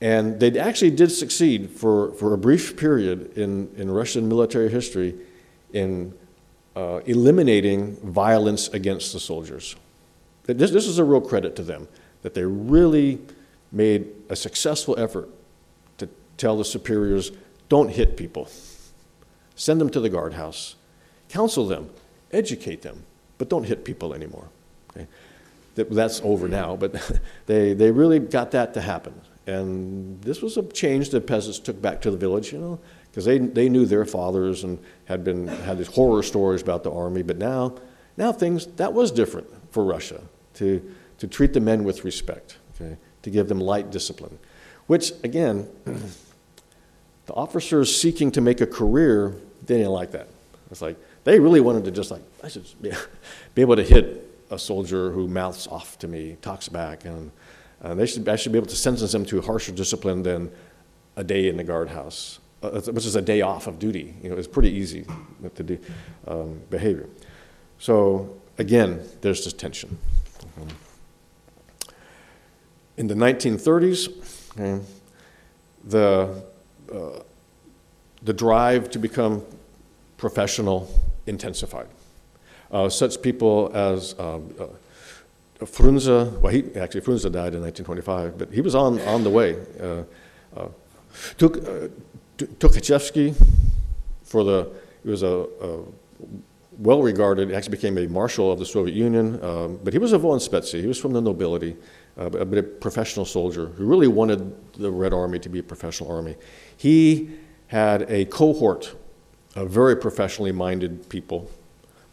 And 0.00 0.40
they 0.40 0.58
actually 0.58 0.92
did 0.92 1.10
succeed 1.10 1.70
for, 1.70 2.12
for 2.12 2.32
a 2.32 2.38
brief 2.38 2.76
period 2.76 3.36
in, 3.36 3.70
in 3.76 3.90
Russian 3.90 4.28
military 4.28 4.70
history 4.70 5.14
in 5.72 6.14
uh, 6.74 7.00
eliminating 7.04 7.96
violence 7.96 8.68
against 8.68 9.12
the 9.12 9.20
soldiers. 9.20 9.76
This, 10.44 10.70
this 10.70 10.86
is 10.86 10.98
a 10.98 11.04
real 11.04 11.20
credit 11.20 11.54
to 11.56 11.62
them, 11.62 11.86
that 12.22 12.34
they 12.34 12.44
really 12.44 13.20
made 13.72 14.08
a 14.28 14.36
successful 14.36 14.98
effort 14.98 15.28
to 15.98 16.08
tell 16.36 16.56
the 16.56 16.64
superiors 16.64 17.30
don't 17.68 17.90
hit 17.90 18.16
people, 18.16 18.48
send 19.54 19.80
them 19.80 19.90
to 19.90 20.00
the 20.00 20.08
guardhouse, 20.08 20.76
counsel 21.28 21.66
them, 21.66 21.90
educate 22.32 22.82
them, 22.82 23.04
but 23.38 23.48
don't 23.48 23.64
hit 23.64 23.84
people 23.84 24.14
anymore. 24.14 24.48
Okay? 24.90 25.06
That, 25.76 25.90
that's 25.90 26.20
over 26.24 26.48
now, 26.48 26.74
but 26.74 27.20
they, 27.46 27.74
they 27.74 27.90
really 27.90 28.18
got 28.18 28.50
that 28.52 28.74
to 28.74 28.80
happen. 28.80 29.14
And 29.50 30.22
this 30.22 30.42
was 30.42 30.56
a 30.56 30.62
change 30.62 31.10
that 31.10 31.26
peasants 31.26 31.58
took 31.58 31.80
back 31.82 32.00
to 32.02 32.10
the 32.10 32.16
village, 32.16 32.52
you 32.52 32.58
know, 32.58 32.78
because 33.10 33.24
they, 33.24 33.38
they 33.38 33.68
knew 33.68 33.84
their 33.84 34.04
fathers 34.04 34.62
and 34.62 34.78
had 35.06 35.24
been 35.24 35.48
had 35.48 35.78
these 35.78 35.88
horror 35.88 36.22
stories 36.22 36.62
about 36.62 36.84
the 36.84 36.92
army. 36.92 37.22
But 37.22 37.36
now, 37.36 37.74
now 38.16 38.32
things 38.32 38.66
that 38.76 38.92
was 38.92 39.10
different 39.10 39.48
for 39.72 39.84
Russia 39.84 40.20
to 40.54 40.94
to 41.18 41.26
treat 41.26 41.52
the 41.52 41.60
men 41.60 41.84
with 41.84 42.04
respect, 42.04 42.58
okay, 42.74 42.96
to 43.22 43.30
give 43.30 43.48
them 43.48 43.60
light 43.60 43.90
discipline, 43.90 44.38
which 44.86 45.12
again, 45.24 45.68
the 47.26 47.34
officers 47.34 47.94
seeking 47.94 48.30
to 48.32 48.40
make 48.40 48.60
a 48.60 48.66
career 48.66 49.34
they 49.66 49.76
didn't 49.76 49.92
like 49.92 50.12
that. 50.12 50.28
It's 50.70 50.80
like 50.80 50.96
they 51.24 51.38
really 51.40 51.60
wanted 51.60 51.84
to 51.86 51.90
just 51.90 52.10
like 52.10 52.22
I 52.42 52.48
should 52.48 52.64
be, 52.80 52.92
be 53.54 53.62
able 53.62 53.76
to 53.76 53.82
hit 53.82 54.26
a 54.50 54.58
soldier 54.58 55.10
who 55.10 55.28
mouths 55.28 55.66
off 55.66 55.98
to 55.98 56.08
me, 56.08 56.36
talks 56.40 56.68
back, 56.68 57.04
and 57.04 57.30
uh, 57.82 57.94
they 57.94 58.06
should, 58.06 58.40
should 58.40 58.52
be 58.52 58.58
able 58.58 58.68
to 58.68 58.76
sentence 58.76 59.12
them 59.12 59.24
to 59.26 59.40
harsher 59.40 59.72
discipline 59.72 60.22
than 60.22 60.50
a 61.16 61.24
day 61.24 61.48
in 61.48 61.56
the 61.56 61.64
guardhouse, 61.64 62.38
uh, 62.62 62.80
which 62.80 63.06
is 63.06 63.16
a 63.16 63.22
day 63.22 63.40
off 63.40 63.66
of 63.66 63.78
duty. 63.78 64.14
You 64.22 64.30
know, 64.30 64.36
it's 64.36 64.48
pretty 64.48 64.70
easy 64.70 65.06
to 65.54 65.62
do 65.62 65.78
um, 66.26 66.60
behavior. 66.70 67.08
So 67.78 68.36
again, 68.58 69.02
there's 69.20 69.44
this 69.44 69.52
tension. 69.52 69.98
In 72.96 73.06
the 73.06 73.14
1930s, 73.14 74.50
okay, 74.58 74.84
the 75.84 76.44
uh, 76.92 77.22
the 78.22 78.32
drive 78.32 78.90
to 78.90 78.98
become 78.98 79.42
professional 80.18 80.88
intensified. 81.26 81.88
Uh, 82.70 82.88
such 82.88 83.20
people 83.22 83.70
as 83.74 84.14
um, 84.18 84.54
uh, 84.60 84.66
Frunze, 85.66 86.40
well, 86.40 86.52
he, 86.52 86.64
actually, 86.76 87.02
Frunze 87.02 87.30
died 87.30 87.54
in 87.54 87.60
1925, 87.62 88.38
but 88.38 88.52
he 88.52 88.60
was 88.60 88.74
on, 88.74 89.00
on 89.02 89.22
the 89.22 89.30
way. 89.30 89.56
Uh, 89.80 90.02
uh, 90.56 90.68
Tuk, 91.36 91.58
uh, 91.58 91.88
Tukhachevsky, 92.38 93.34
for 94.24 94.44
the, 94.44 94.70
he 95.02 95.10
was 95.10 95.22
a, 95.22 95.46
a 95.60 95.84
well 96.78 97.02
regarded, 97.02 97.52
actually 97.52 97.72
became 97.72 97.98
a 97.98 98.06
marshal 98.06 98.50
of 98.50 98.58
the 98.58 98.64
Soviet 98.64 98.94
Union, 98.94 99.42
um, 99.44 99.78
but 99.84 99.92
he 99.92 99.98
was 99.98 100.12
a 100.12 100.18
von 100.18 100.38
voenspetsy, 100.38 100.80
he 100.80 100.86
was 100.86 100.98
from 100.98 101.12
the 101.12 101.20
nobility, 101.20 101.76
uh, 102.16 102.28
but 102.28 102.56
a 102.56 102.62
professional 102.62 103.26
soldier 103.26 103.66
who 103.66 103.84
really 103.84 104.08
wanted 104.08 104.72
the 104.74 104.90
Red 104.90 105.12
Army 105.12 105.38
to 105.40 105.48
be 105.48 105.58
a 105.58 105.62
professional 105.62 106.10
army. 106.10 106.36
He 106.76 107.30
had 107.66 108.10
a 108.10 108.24
cohort 108.26 108.96
of 109.56 109.68
very 109.68 109.96
professionally 109.96 110.52
minded 110.52 111.08
people, 111.08 111.50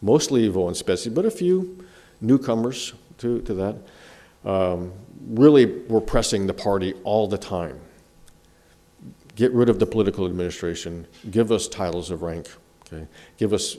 mostly 0.02 0.48
von 0.48 0.74
voenspetsy, 0.74 1.14
but 1.14 1.24
a 1.24 1.30
few 1.30 1.84
newcomers 2.20 2.92
to, 3.18 3.40
to 3.42 3.54
that, 3.54 3.76
um, 4.44 4.92
really 5.28 5.66
were 5.88 6.00
pressing 6.00 6.46
the 6.46 6.54
party 6.54 6.94
all 7.04 7.26
the 7.26 7.38
time. 7.38 7.80
Get 9.34 9.52
rid 9.52 9.68
of 9.68 9.78
the 9.78 9.86
political 9.86 10.26
administration, 10.26 11.06
give 11.30 11.52
us 11.52 11.68
titles 11.68 12.10
of 12.10 12.22
rank, 12.22 12.48
okay? 12.86 13.06
give 13.36 13.52
us 13.52 13.76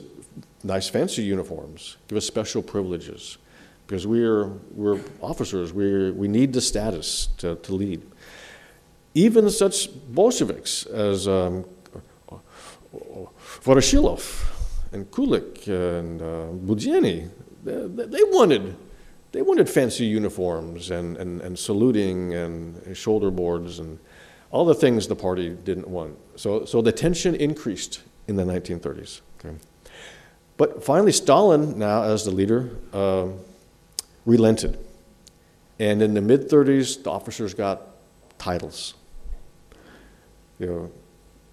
nice 0.62 0.88
fancy 0.88 1.22
uniforms, 1.22 1.96
give 2.08 2.16
us 2.16 2.26
special 2.26 2.62
privileges, 2.62 3.38
because 3.86 4.06
we're, 4.06 4.46
we're 4.74 5.00
officers, 5.20 5.72
we're, 5.72 6.12
we 6.12 6.28
need 6.28 6.52
the 6.52 6.60
status 6.60 7.28
to, 7.38 7.56
to 7.56 7.74
lead. 7.74 8.02
Even 9.14 9.50
such 9.50 9.88
Bolsheviks 10.14 10.86
as 10.86 11.26
um, 11.26 11.64
Voroshilov 13.62 14.46
and 14.92 15.10
Kulik 15.10 15.66
and 15.66 16.22
uh, 16.22 16.46
they, 17.64 18.06
they 18.06 18.22
wanted 18.24 18.76
they 19.32 19.42
wanted 19.42 19.68
fancy 19.68 20.04
uniforms 20.04 20.90
and, 20.90 21.16
and, 21.16 21.40
and 21.40 21.58
saluting 21.58 22.34
and 22.34 22.96
shoulder 22.96 23.30
boards 23.30 23.78
and 23.78 23.98
all 24.50 24.64
the 24.64 24.74
things 24.74 25.06
the 25.06 25.16
party 25.16 25.50
didn't 25.50 25.88
want. 25.88 26.16
So, 26.36 26.64
so 26.64 26.82
the 26.82 26.92
tension 26.92 27.34
increased 27.34 28.02
in 28.26 28.36
the 28.36 28.44
1930s. 28.44 29.20
Okay. 29.38 29.56
But 30.56 30.84
finally, 30.84 31.12
Stalin, 31.12 31.78
now 31.78 32.02
as 32.02 32.24
the 32.24 32.30
leader, 32.30 32.70
uh, 32.92 33.28
relented. 34.26 34.78
And 35.78 36.02
in 36.02 36.14
the 36.14 36.20
mid 36.20 36.50
30s, 36.50 37.02
the 37.02 37.10
officers 37.10 37.54
got 37.54 37.82
titles. 38.38 38.94
you 40.58 40.66
know, 40.66 40.90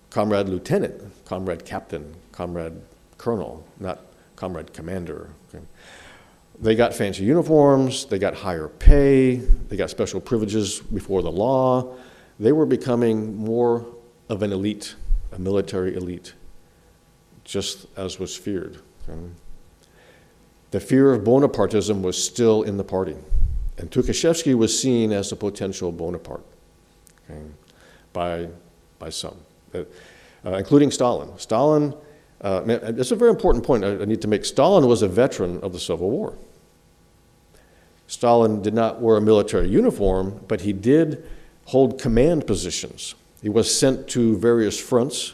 comrade 0.09 0.49
lieutenant, 0.49 1.01
comrade 1.25 1.63
captain, 1.63 2.15
comrade 2.31 2.81
colonel, 3.17 3.65
not 3.79 4.01
comrade 4.35 4.73
commander. 4.73 5.29
Okay. 5.53 5.63
They 6.59 6.75
got 6.75 6.93
fancy 6.93 7.23
uniforms, 7.23 8.05
they 8.05 8.17
got 8.17 8.33
higher 8.33 8.67
pay, 8.67 9.35
they 9.35 9.77
got 9.77 9.91
special 9.91 10.19
privileges 10.19 10.79
before 10.79 11.21
the 11.21 11.31
law. 11.31 11.95
They 12.39 12.51
were 12.51 12.65
becoming 12.65 13.35
more 13.35 13.85
of 14.29 14.41
an 14.41 14.51
elite, 14.51 14.95
a 15.31 15.39
military 15.39 15.95
elite, 15.95 16.33
just 17.43 17.85
as 17.95 18.19
was 18.19 18.35
feared. 18.35 18.79
The 20.71 20.79
fear 20.79 21.13
of 21.13 21.23
Bonapartism 21.23 22.01
was 22.01 22.21
still 22.21 22.63
in 22.63 22.77
the 22.77 22.83
party, 22.83 23.15
and 23.77 23.89
Tukhachevsky 23.89 24.55
was 24.55 24.77
seen 24.77 25.11
as 25.11 25.31
a 25.31 25.35
potential 25.35 25.91
Bonaparte 25.91 26.45
okay, 27.29 27.39
by, 28.13 28.49
by 28.99 29.09
some, 29.09 29.37
uh, 29.73 29.83
including 30.43 30.91
Stalin. 30.91 31.37
Stalin, 31.37 31.93
uh, 32.41 32.63
it's 32.67 33.11
a 33.11 33.15
very 33.15 33.29
important 33.29 33.63
point 33.63 33.85
I, 33.85 34.01
I 34.01 34.05
need 34.05 34.21
to 34.23 34.27
make. 34.27 34.43
Stalin 34.43 34.87
was 34.87 35.03
a 35.03 35.07
veteran 35.07 35.59
of 35.61 35.71
the 35.71 35.79
Civil 35.79 36.09
War. 36.09 36.37
Stalin 38.07 38.61
did 38.61 38.73
not 38.73 39.01
wear 39.01 39.17
a 39.17 39.21
military 39.21 39.67
uniform, 39.67 40.39
but 40.47 40.61
he 40.61 40.73
did 40.73 41.25
hold 41.65 42.01
command 42.01 42.47
positions. 42.47 43.15
He 43.41 43.49
was 43.49 43.73
sent 43.77 44.07
to 44.09 44.37
various 44.37 44.79
fronts 44.79 45.33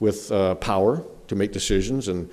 with 0.00 0.30
uh, 0.32 0.56
power 0.56 1.04
to 1.28 1.36
make 1.36 1.52
decisions 1.52 2.08
and 2.08 2.28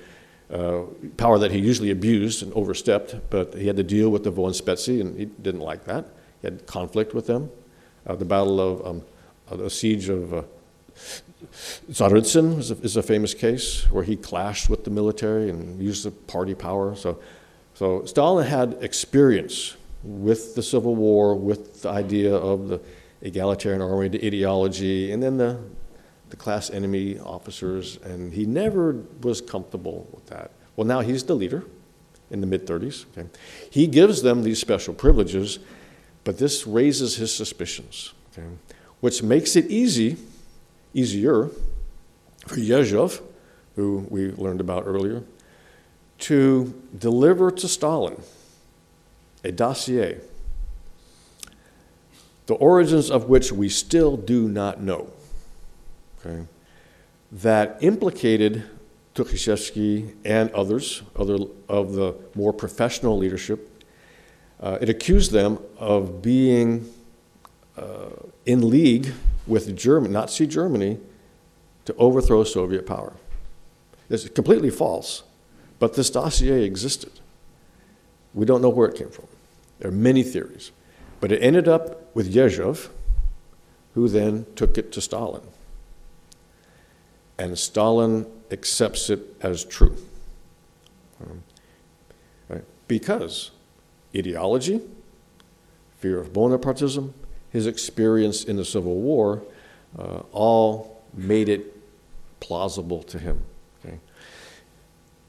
uh, 0.52 0.82
power 1.16 1.38
that 1.38 1.52
he 1.52 1.58
usually 1.58 1.92
abused 1.92 2.42
and 2.42 2.52
overstepped, 2.54 3.14
but 3.30 3.54
he 3.54 3.68
had 3.68 3.76
to 3.76 3.84
deal 3.84 4.10
with 4.10 4.24
the 4.24 4.32
Voenspetsy, 4.32 5.00
and 5.00 5.16
he 5.16 5.26
didn't 5.26 5.60
like 5.60 5.84
that. 5.84 6.06
He 6.42 6.48
had 6.48 6.66
conflict 6.66 7.14
with 7.14 7.28
them. 7.28 7.50
Uh, 8.04 8.16
the 8.16 8.24
Battle 8.24 8.60
of 8.60 8.84
um, 8.84 9.02
uh, 9.48 9.56
the 9.56 9.70
Siege 9.70 10.08
of 10.08 10.34
uh, 10.34 10.42
Tsaritsyn 11.90 12.58
is 12.58 12.70
a, 12.72 12.74
is 12.78 12.96
a, 12.96 13.02
famous 13.02 13.32
case 13.32 13.88
where 13.90 14.02
he 14.02 14.16
clashed 14.16 14.68
with 14.68 14.84
the 14.84 14.90
military 14.90 15.48
and 15.48 15.80
used 15.80 16.04
the 16.04 16.10
party 16.10 16.54
power. 16.54 16.94
So 16.96 17.20
so 17.80 18.04
Stalin 18.04 18.46
had 18.46 18.76
experience 18.82 19.74
with 20.02 20.54
the 20.54 20.62
Civil 20.62 20.96
War, 20.96 21.34
with 21.34 21.80
the 21.80 21.88
idea 21.88 22.36
of 22.36 22.68
the 22.68 22.78
egalitarian 23.22 23.80
army, 23.80 24.08
the 24.08 24.22
ideology, 24.22 25.10
and 25.12 25.22
then 25.22 25.38
the, 25.38 25.58
the 26.28 26.36
class 26.36 26.68
enemy 26.68 27.18
officers, 27.18 27.96
and 28.04 28.34
he 28.34 28.44
never 28.44 29.02
was 29.22 29.40
comfortable 29.40 30.06
with 30.12 30.26
that. 30.26 30.50
Well, 30.76 30.86
now 30.86 31.00
he's 31.00 31.24
the 31.24 31.34
leader 31.34 31.64
in 32.30 32.42
the 32.42 32.46
mid 32.46 32.66
30s. 32.66 33.06
Okay? 33.16 33.26
He 33.70 33.86
gives 33.86 34.20
them 34.20 34.42
these 34.42 34.58
special 34.58 34.92
privileges, 34.92 35.58
but 36.22 36.36
this 36.36 36.66
raises 36.66 37.16
his 37.16 37.32
suspicions, 37.34 38.12
okay? 38.34 38.46
which 39.00 39.22
makes 39.22 39.56
it 39.56 39.64
easy, 39.70 40.18
easier 40.92 41.48
for 42.46 42.56
Yezhov, 42.56 43.22
who 43.74 44.06
we 44.10 44.32
learned 44.32 44.60
about 44.60 44.82
earlier, 44.84 45.22
to 46.20 46.74
deliver 46.96 47.50
to 47.50 47.68
Stalin 47.68 48.22
a 49.42 49.52
dossier, 49.52 50.18
the 52.46 52.54
origins 52.54 53.10
of 53.10 53.28
which 53.28 53.52
we 53.52 53.68
still 53.68 54.16
do 54.16 54.48
not 54.48 54.80
know, 54.80 55.08
okay, 56.18 56.46
that 57.32 57.78
implicated 57.80 58.64
Tukhachevsky 59.14 60.14
and 60.24 60.50
others, 60.52 61.02
other 61.16 61.38
of 61.68 61.92
the 61.92 62.14
more 62.34 62.52
professional 62.52 63.16
leadership. 63.16 63.66
Uh, 64.60 64.78
it 64.80 64.88
accused 64.88 65.32
them 65.32 65.58
of 65.78 66.20
being 66.20 66.92
uh, 67.76 68.10
in 68.44 68.68
league 68.68 69.12
with 69.46 69.74
Germany, 69.76 70.12
Nazi 70.12 70.46
Germany, 70.46 70.98
to 71.86 71.94
overthrow 71.96 72.44
Soviet 72.44 72.86
power. 72.86 73.14
It's 74.10 74.28
completely 74.28 74.70
false. 74.70 75.22
But 75.80 75.94
this 75.94 76.10
dossier 76.10 76.62
existed. 76.62 77.18
We 78.32 78.46
don't 78.46 78.62
know 78.62 78.68
where 78.68 78.88
it 78.88 78.96
came 78.96 79.08
from. 79.08 79.26
There 79.80 79.88
are 79.90 79.94
many 79.94 80.22
theories. 80.22 80.70
But 81.18 81.32
it 81.32 81.42
ended 81.42 81.66
up 81.66 82.14
with 82.14 82.32
Yezhov, 82.32 82.90
who 83.94 84.08
then 84.08 84.46
took 84.54 84.78
it 84.78 84.92
to 84.92 85.00
Stalin. 85.00 85.42
And 87.36 87.58
Stalin 87.58 88.26
accepts 88.52 89.10
it 89.10 89.20
as 89.40 89.64
true. 89.64 89.96
Um? 91.20 91.42
Because 92.86 93.52
ideology, 94.16 94.80
fear 95.98 96.18
of 96.18 96.32
Bonapartism, 96.32 97.12
his 97.50 97.68
experience 97.68 98.42
in 98.42 98.56
the 98.56 98.64
Civil 98.64 98.96
War, 98.96 99.42
uh, 99.96 100.22
all 100.32 101.00
made 101.14 101.48
it 101.48 101.76
plausible 102.40 103.04
to 103.04 103.20
him. 103.20 103.44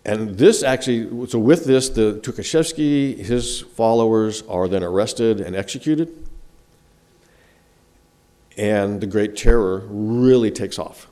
And 0.04 0.38
this 0.38 0.64
actually, 0.64 1.28
so 1.28 1.38
with 1.38 1.66
this, 1.66 1.90
the 1.90 2.20
Tukhachevsky, 2.24 3.18
his 3.18 3.62
followers 3.62 4.42
are 4.44 4.68
then 4.68 4.84
arrested 4.84 5.40
and 5.40 5.56
executed. 5.56 6.28
And 8.58 9.00
the 9.00 9.08
Great 9.08 9.36
Terror 9.36 9.84
really 9.88 10.52
takes 10.52 10.80
off 10.80 11.08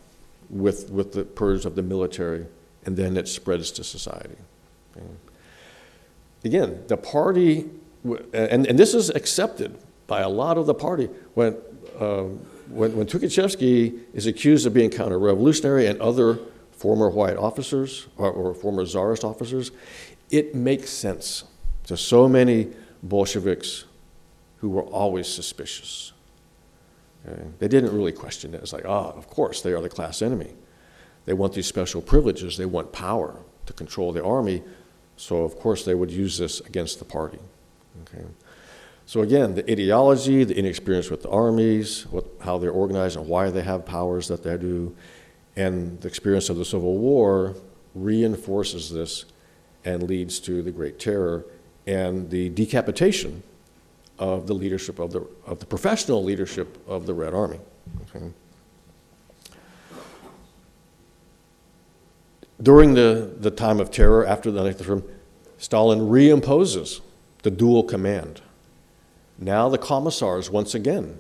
with, 0.50 0.90
with 0.90 1.14
the 1.14 1.24
purge 1.24 1.66
of 1.66 1.76
the 1.76 1.84
military, 1.84 2.48
and 2.86 2.98
then 2.98 3.16
it 3.16 3.28
spreads 3.28 3.72
to 3.72 3.84
society. 3.84 4.36
Okay. 4.98 5.06
Again, 6.44 6.84
the 6.88 6.98
party, 6.98 7.70
and, 8.34 8.66
and 8.66 8.80
this 8.80 8.94
is 8.94 9.10
accepted 9.12 9.78
by 10.08 10.22
a 10.22 10.30
lot 10.30 10.58
of 10.58 10.66
the 10.66 10.74
party. 10.74 11.10
When, 11.36 11.58
uh, 12.00 12.24
when, 12.70 12.96
when 12.96 13.08
Tukhachevsky 13.08 14.00
is 14.14 14.26
accused 14.26 14.66
of 14.66 14.74
being 14.74 14.90
counter 14.90 15.20
revolutionary 15.20 15.86
and 15.86 16.02
other 16.02 16.40
former 16.80 17.10
white 17.10 17.36
officers 17.36 18.08
or, 18.16 18.32
or 18.32 18.54
former 18.54 18.86
czarist 18.86 19.26
officers, 19.26 19.72
it 20.32 20.56
makes 20.56 20.90
sense 20.90 21.44
to 21.84 21.98
so 21.98 22.28
many 22.28 22.70
Bolsheviks 23.04 23.84
who 24.60 24.70
were 24.70 24.84
always 24.84 25.28
suspicious. 25.28 26.14
Okay? 27.28 27.44
They 27.60 27.68
didn't 27.68 27.94
really 27.94 28.14
question 28.14 28.54
it. 28.54 28.62
It's 28.62 28.72
like, 28.72 28.86
ah, 28.88 29.12
oh, 29.14 29.18
of 29.18 29.28
course, 29.28 29.62
they 29.62 29.74
are 29.74 29.82
the 29.82 29.90
class 29.90 30.22
enemy. 30.22 30.54
They 31.26 31.34
want 31.34 31.54
these 31.54 31.68
special 31.68 32.02
privileges, 32.02 32.56
they 32.56 32.66
want 32.66 32.94
power 32.94 33.42
to 33.66 33.74
control 33.74 34.14
the 34.14 34.24
army, 34.24 34.64
so 35.18 35.44
of 35.44 35.60
course 35.60 35.84
they 35.84 35.96
would 35.96 36.12
use 36.12 36.38
this 36.38 36.62
against 36.62 37.00
the 37.00 37.06
party. 37.06 37.40
Okay? 38.04 38.24
So 39.06 39.22
again, 39.22 39.56
the 39.56 39.70
ideology, 39.70 40.46
the 40.46 40.58
inexperience 40.58 41.10
with 41.10 41.24
the 41.24 41.30
armies, 41.30 42.06
what, 42.08 42.26
how 42.42 42.58
they're 42.58 42.72
organized 42.72 43.18
and 43.18 43.28
why 43.28 43.50
they 43.50 43.64
have 43.64 43.86
powers 43.86 44.30
that 44.30 44.44
they 44.44 44.58
do, 44.58 44.96
and 45.60 46.00
the 46.00 46.08
experience 46.08 46.50
of 46.50 46.56
the 46.56 46.64
Civil 46.64 46.98
War 46.98 47.54
reinforces 47.94 48.90
this 48.92 49.26
and 49.84 50.04
leads 50.04 50.40
to 50.40 50.62
the 50.62 50.72
Great 50.72 51.00
Terror 51.00 51.46
and 51.86 52.30
the 52.30 52.48
decapitation 52.50 53.44
of 54.18 54.48
the 54.48 54.54
leadership 54.54 55.00
of 55.00 55.12
the, 55.12 55.28
of 55.46 55.60
the 55.60 55.66
professional 55.66 56.24
leadership 56.24 56.78
of 56.88 57.06
the 57.06 57.14
Red 57.14 57.34
Army. 57.34 57.60
Okay. 58.16 58.32
During 62.62 62.94
the, 62.94 63.34
the 63.38 63.52
time 63.52 63.82
of 63.82 63.92
terror, 63.92 64.26
after 64.26 64.52
the 64.52 64.64
Night 64.64 64.80
of 64.80 64.88
the 64.88 65.04
Stalin 65.58 66.00
reimposes 66.00 67.02
the 67.44 67.52
dual 67.52 67.84
command. 67.84 68.42
Now 69.38 69.68
the 69.68 69.78
commissars, 69.78 70.50
once 70.50 70.74
again, 70.74 71.20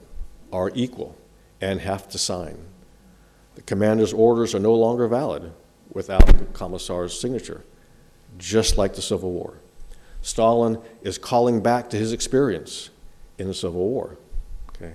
are 0.51 0.71
equal 0.75 1.17
and 1.59 1.81
have 1.81 2.07
to 2.09 2.17
sign. 2.17 2.57
The 3.59 3.65
commander's 3.65 4.13
orders 4.13 4.55
are 4.55 4.59
no 4.59 4.73
longer 4.73 5.05
valid 5.09 5.51
without 5.91 6.25
the 6.25 6.45
commissar's 6.53 7.19
signature, 7.19 7.65
just 8.37 8.77
like 8.77 8.95
the 8.95 9.01
Civil 9.01 9.33
War. 9.33 9.55
Stalin 10.21 10.79
is 11.01 11.17
calling 11.17 11.61
back 11.61 11.89
to 11.89 11.97
his 11.97 12.13
experience 12.13 12.89
in 13.37 13.47
the 13.49 13.53
Civil 13.53 13.89
War, 13.89 14.17
okay, 14.69 14.93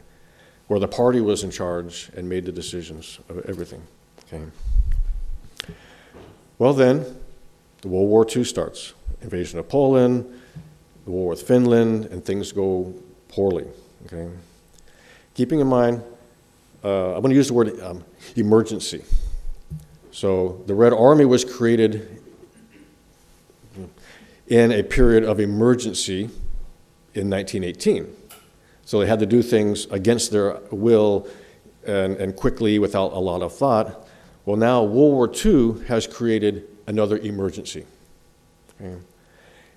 where 0.68 0.80
the 0.80 0.88
party 0.88 1.20
was 1.20 1.44
in 1.44 1.50
charge 1.50 2.10
and 2.16 2.26
made 2.26 2.46
the 2.46 2.52
decisions 2.52 3.20
of 3.28 3.44
everything. 3.44 3.82
Okay. 4.26 4.42
Well, 6.58 6.72
then, 6.72 7.04
the 7.82 7.88
World 7.88 8.08
War 8.08 8.26
II 8.26 8.44
starts. 8.44 8.94
Invasion 9.20 9.58
of 9.58 9.68
Poland, 9.68 10.24
the 11.04 11.10
war 11.10 11.28
with 11.28 11.42
Finland, 11.42 12.06
and 12.06 12.24
things 12.24 12.50
go 12.50 12.94
poorly. 13.28 13.66
Okay. 14.06 14.30
Keeping 15.34 15.60
in 15.60 15.66
mind 15.66 16.02
uh, 16.84 17.14
I'm 17.14 17.22
going 17.22 17.30
to 17.30 17.36
use 17.36 17.48
the 17.48 17.54
word 17.54 17.80
um, 17.80 18.04
emergency. 18.36 19.04
So 20.10 20.62
the 20.66 20.74
Red 20.74 20.92
Army 20.92 21.24
was 21.24 21.44
created 21.44 22.22
in 24.46 24.72
a 24.72 24.82
period 24.82 25.24
of 25.24 25.40
emergency 25.40 26.24
in 27.14 27.30
1918. 27.30 28.14
So 28.84 29.00
they 29.00 29.06
had 29.06 29.18
to 29.20 29.26
do 29.26 29.42
things 29.42 29.86
against 29.86 30.30
their 30.30 30.60
will 30.70 31.26
and, 31.86 32.16
and 32.16 32.36
quickly 32.36 32.78
without 32.78 33.12
a 33.12 33.18
lot 33.18 33.42
of 33.42 33.54
thought. 33.54 34.06
Well, 34.44 34.56
now 34.56 34.82
World 34.82 35.12
War 35.12 35.32
II 35.32 35.84
has 35.86 36.06
created 36.06 36.68
another 36.86 37.18
emergency. 37.18 37.86
Okay. 38.80 39.00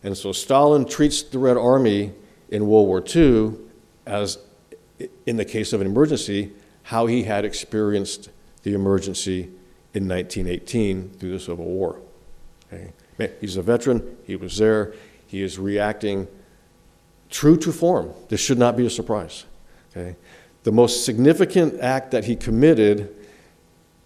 And 0.04 0.18
so 0.18 0.32
Stalin 0.32 0.86
treats 0.86 1.22
the 1.22 1.40
Red 1.40 1.58
Army 1.58 2.14
in 2.50 2.68
World 2.68 2.88
War 2.88 3.04
II 3.04 3.56
as, 4.06 4.38
in 5.26 5.38
the 5.38 5.46
case 5.46 5.74
of 5.74 5.82
an 5.82 5.88
emergency, 5.88 6.52
how 6.84 7.08
he 7.08 7.24
had 7.24 7.46
experienced 7.46 8.30
the 8.68 8.74
emergency 8.74 9.44
in 9.94 10.10
1918 10.10 11.12
through 11.12 11.32
the 11.32 11.40
Civil 11.40 11.64
War. 11.64 12.02
Okay? 12.72 12.92
He's 13.40 13.56
a 13.56 13.62
veteran, 13.62 14.18
he 14.26 14.36
was 14.36 14.58
there, 14.58 14.94
he 15.26 15.42
is 15.42 15.58
reacting 15.58 16.28
true 17.30 17.56
to 17.58 17.72
form. 17.72 18.12
This 18.28 18.42
should 18.42 18.58
not 18.58 18.76
be 18.76 18.86
a 18.86 18.90
surprise. 18.90 19.46
Okay? 19.92 20.18
The 20.64 20.74
most 20.74 21.06
significant 21.06 21.80
act 21.80 22.12
that 22.12 22.26
he 22.26 22.36
committed 22.36 23.16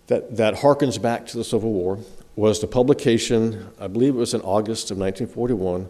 that, 0.07 0.37
that 0.37 0.57
harkens 0.57 1.01
back 1.01 1.25
to 1.27 1.37
the 1.37 1.43
Civil 1.43 1.71
War 1.71 1.97
was 2.35 2.61
the 2.61 2.67
publication, 2.67 3.67
I 3.79 3.87
believe 3.87 4.13
it 4.13 4.19
was 4.19 4.35
in 4.35 4.41
August 4.41 4.91
of 4.91 4.97
1941, 4.97 5.89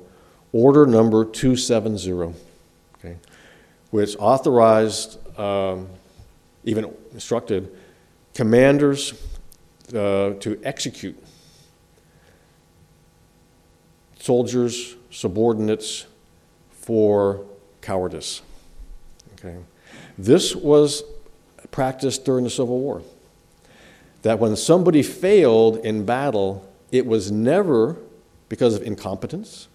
Order 0.54 0.86
Number 0.86 1.26
270, 1.26 2.34
okay, 3.00 3.18
which 3.90 4.16
authorized, 4.18 5.18
um, 5.38 5.90
even 6.64 6.94
instructed, 7.14 7.70
commanders 8.34 9.14
uh, 9.90 10.32
to 10.40 10.60
execute 10.64 11.22
soldiers, 14.22 14.96
subordinates 15.10 16.06
for 16.70 17.46
cowardice. 17.82 18.42
Okay. 19.34 19.58
This 20.18 20.56
was 20.56 21.04
practiced 21.72 22.26
during 22.26 22.44
the 22.44 22.50
Civil 22.50 22.80
War. 22.80 23.02
That 24.22 24.40
when 24.40 24.56
somebody 24.56 25.02
failed 25.02 25.78
in 25.78 26.06
battle, 26.06 26.72
it 26.92 27.06
was 27.06 27.32
never 27.32 27.98
because 28.50 28.76
of 28.76 28.84
incompetence, 28.84 29.68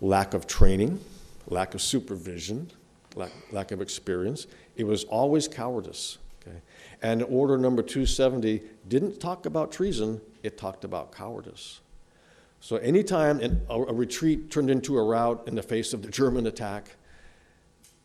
lack 0.00 0.34
of 0.34 0.46
training, 0.46 0.98
lack 1.46 1.74
of 1.74 1.82
supervision, 1.82 2.70
lack, 3.14 3.30
lack 3.52 3.70
of 3.70 3.80
experience. 3.80 4.46
It 4.76 4.84
was 4.84 5.04
always 5.04 5.46
cowardice. 5.46 6.18
And 7.04 7.22
order 7.22 7.58
number 7.58 7.82
270 7.82 8.62
didn't 8.88 9.20
talk 9.20 9.44
about 9.44 9.70
treason, 9.70 10.22
it 10.42 10.56
talked 10.56 10.84
about 10.84 11.12
cowardice. 11.12 11.80
So 12.60 12.76
anytime 12.76 13.40
a, 13.68 13.74
a 13.74 13.92
retreat 13.92 14.50
turned 14.50 14.70
into 14.70 14.96
a 14.96 15.04
rout 15.04 15.44
in 15.46 15.54
the 15.54 15.62
face 15.62 15.92
of 15.92 16.00
the 16.00 16.08
German 16.08 16.46
attack, 16.46 16.96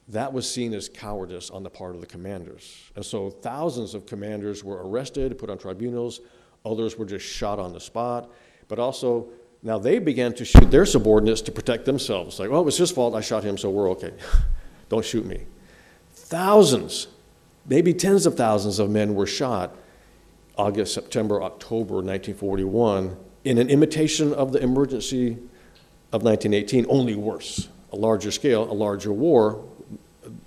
that 0.09 0.33
was 0.33 0.51
seen 0.51 0.73
as 0.73 0.89
cowardice 0.89 1.49
on 1.49 1.63
the 1.63 1.69
part 1.69 1.95
of 1.95 2.01
the 2.01 2.07
commanders. 2.07 2.91
And 2.97 3.05
so 3.05 3.29
thousands 3.29 3.93
of 3.93 4.05
commanders 4.05 4.65
were 4.65 4.85
arrested, 4.85 5.37
put 5.37 5.49
on 5.49 5.57
tribunals, 5.57 6.19
others 6.65 6.97
were 6.97 7.05
just 7.05 7.25
shot 7.25 7.57
on 7.57 7.71
the 7.71 7.79
spot. 7.79 8.29
But 8.67 8.79
also, 8.79 9.29
now 9.63 9.79
they 9.79 9.99
began 9.99 10.33
to 10.33 10.43
shoot 10.43 10.69
their 10.69 10.85
subordinates 10.85 11.39
to 11.43 11.53
protect 11.53 11.85
themselves. 11.85 12.37
Like, 12.37 12.49
oh, 12.49 12.51
well, 12.51 12.61
it 12.63 12.65
was 12.65 12.77
his 12.77 12.91
fault, 12.91 13.15
I 13.15 13.21
shot 13.21 13.45
him, 13.45 13.57
so 13.57 13.69
we're 13.69 13.89
okay. 13.91 14.11
Don't 14.89 15.05
shoot 15.05 15.25
me. 15.25 15.45
Thousands, 16.11 17.07
maybe 17.65 17.93
tens 17.93 18.25
of 18.25 18.35
thousands 18.35 18.79
of 18.79 18.89
men 18.89 19.15
were 19.15 19.27
shot 19.27 19.75
August, 20.57 20.93
September, 20.93 21.41
October 21.41 21.95
1941 21.95 23.15
in 23.45 23.57
an 23.57 23.69
imitation 23.69 24.33
of 24.33 24.51
the 24.51 24.61
emergency 24.61 25.37
of 26.11 26.23
1918, 26.23 26.85
only 26.89 27.15
worse. 27.15 27.69
A 27.93 27.95
larger 27.95 28.29
scale, 28.31 28.69
a 28.69 28.73
larger 28.73 29.13
war, 29.13 29.63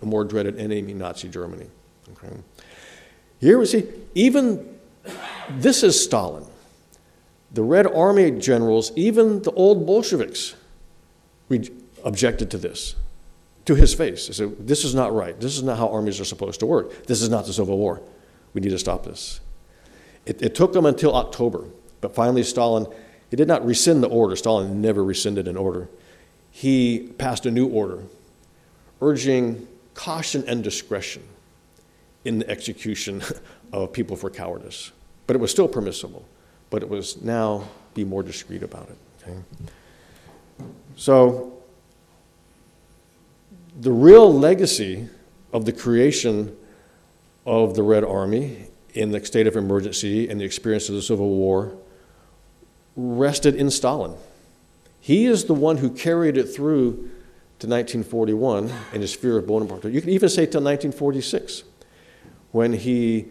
a 0.02 0.06
more 0.06 0.24
dreaded 0.24 0.58
enemy, 0.58 0.94
Nazi 0.94 1.28
Germany. 1.28 1.66
Okay. 2.12 2.36
Here 3.40 3.58
we 3.58 3.66
see, 3.66 3.88
even 4.14 4.78
this 5.50 5.82
is 5.82 6.02
Stalin. 6.02 6.44
The 7.52 7.62
Red 7.62 7.86
Army 7.86 8.30
generals, 8.32 8.92
even 8.96 9.42
the 9.42 9.52
old 9.52 9.86
Bolsheviks, 9.86 10.54
we 11.48 11.70
objected 12.04 12.50
to 12.52 12.58
this, 12.58 12.94
to 13.64 13.74
his 13.74 13.94
face. 13.94 14.26
They 14.26 14.32
said, 14.32 14.66
This 14.66 14.84
is 14.84 14.94
not 14.94 15.14
right. 15.14 15.38
This 15.40 15.56
is 15.56 15.62
not 15.62 15.78
how 15.78 15.88
armies 15.88 16.20
are 16.20 16.24
supposed 16.24 16.60
to 16.60 16.66
work. 16.66 17.06
This 17.06 17.22
is 17.22 17.28
not 17.28 17.46
the 17.46 17.52
Civil 17.52 17.78
War. 17.78 18.00
We 18.54 18.60
need 18.60 18.70
to 18.70 18.78
stop 18.78 19.04
this. 19.04 19.40
It, 20.26 20.42
it 20.42 20.54
took 20.54 20.72
them 20.72 20.86
until 20.86 21.14
October 21.14 21.66
but 22.02 22.14
finally, 22.14 22.42
Stalin, 22.42 22.86
he 23.30 23.36
did 23.36 23.48
not 23.48 23.64
rescind 23.64 24.02
the 24.02 24.08
order. 24.08 24.36
Stalin 24.36 24.82
never 24.82 25.02
rescinded 25.02 25.48
an 25.48 25.56
order. 25.56 25.88
He 26.50 27.08
passed 27.16 27.46
a 27.46 27.50
new 27.50 27.66
order 27.66 28.02
urging 29.00 29.66
caution 29.94 30.44
and 30.46 30.62
discretion 30.62 31.22
in 32.24 32.38
the 32.38 32.48
execution 32.48 33.22
of 33.72 33.92
people 33.92 34.14
for 34.14 34.30
cowardice. 34.30 34.92
But 35.26 35.34
it 35.34 35.40
was 35.40 35.50
still 35.50 35.66
permissible, 35.66 36.24
but 36.70 36.82
it 36.82 36.88
was 36.88 37.20
now 37.22 37.64
be 37.94 38.04
more 38.04 38.22
discreet 38.22 38.62
about 38.62 38.90
it. 38.90 38.98
Okay? 39.22 39.38
So, 40.94 41.61
the 43.80 43.92
real 43.92 44.32
legacy 44.32 45.08
of 45.52 45.64
the 45.64 45.72
creation 45.72 46.56
of 47.46 47.74
the 47.74 47.82
Red 47.82 48.04
Army 48.04 48.68
in 48.94 49.10
the 49.10 49.24
state 49.24 49.46
of 49.46 49.56
emergency 49.56 50.28
and 50.28 50.40
the 50.40 50.44
experience 50.44 50.88
of 50.88 50.94
the 50.94 51.02
Civil 51.02 51.28
War 51.28 51.76
rested 52.96 53.54
in 53.54 53.70
Stalin. 53.70 54.14
He 55.00 55.26
is 55.26 55.46
the 55.46 55.54
one 55.54 55.78
who 55.78 55.90
carried 55.90 56.36
it 56.36 56.44
through 56.44 57.10
to 57.58 57.68
1941 57.68 58.72
in 58.92 59.00
his 59.00 59.14
fear 59.14 59.38
of 59.38 59.46
Bonaparte. 59.46 59.84
You 59.86 60.00
can 60.00 60.10
even 60.10 60.28
say 60.28 60.46
till 60.46 60.62
1946, 60.62 61.64
when 62.50 62.72
he 62.72 63.26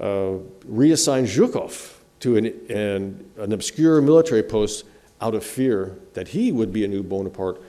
uh, 0.00 0.34
reassigned 0.64 1.28
Zhukov 1.28 1.98
to 2.20 2.36
an, 2.36 2.46
an, 2.68 3.30
an, 3.36 3.52
obscure 3.52 4.00
military 4.00 4.42
post 4.42 4.84
out 5.20 5.34
of 5.34 5.44
fear 5.44 5.96
that 6.14 6.28
he 6.28 6.50
would 6.50 6.72
be 6.72 6.84
a 6.84 6.88
new 6.88 7.02
Bonaparte 7.02 7.62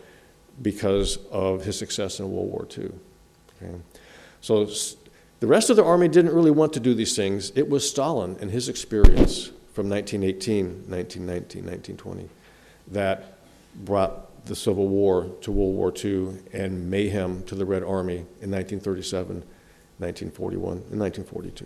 because 0.62 1.18
of 1.32 1.64
his 1.64 1.78
success 1.78 2.20
in 2.20 2.32
World 2.32 2.52
War 2.52 2.68
II. 2.78 2.92
Okay? 3.62 3.76
So 4.42 4.66
the 5.40 5.48
rest 5.48 5.70
of 5.70 5.76
the 5.76 5.84
army 5.84 6.08
didn't 6.08 6.34
really 6.34 6.52
want 6.52 6.74
to 6.74 6.80
do 6.80 6.94
these 6.94 7.16
things. 7.16 7.52
It 7.56 7.70
was 7.70 7.90
Stalin 7.90 8.38
and 8.40 8.52
his 8.52 8.70
experience 8.70 9.52
from 9.74 9.90
1918, 9.90 10.90
1919, 10.90 11.66
1920 11.66 12.30
that 12.90 13.38
brought 13.84 14.46
the 14.46 14.56
Civil 14.56 14.88
War 14.88 15.30
to 15.42 15.52
World 15.52 15.76
War 15.76 15.94
II 15.94 16.38
and 16.54 16.90
mayhem 16.90 17.44
to 17.44 17.56
the 17.56 17.66
Red 17.66 17.84
Army 17.84 18.18
in 18.42 18.52
1937, 18.52 19.38
1941, 19.98 20.72
and 20.92 21.00
1942. 21.00 21.66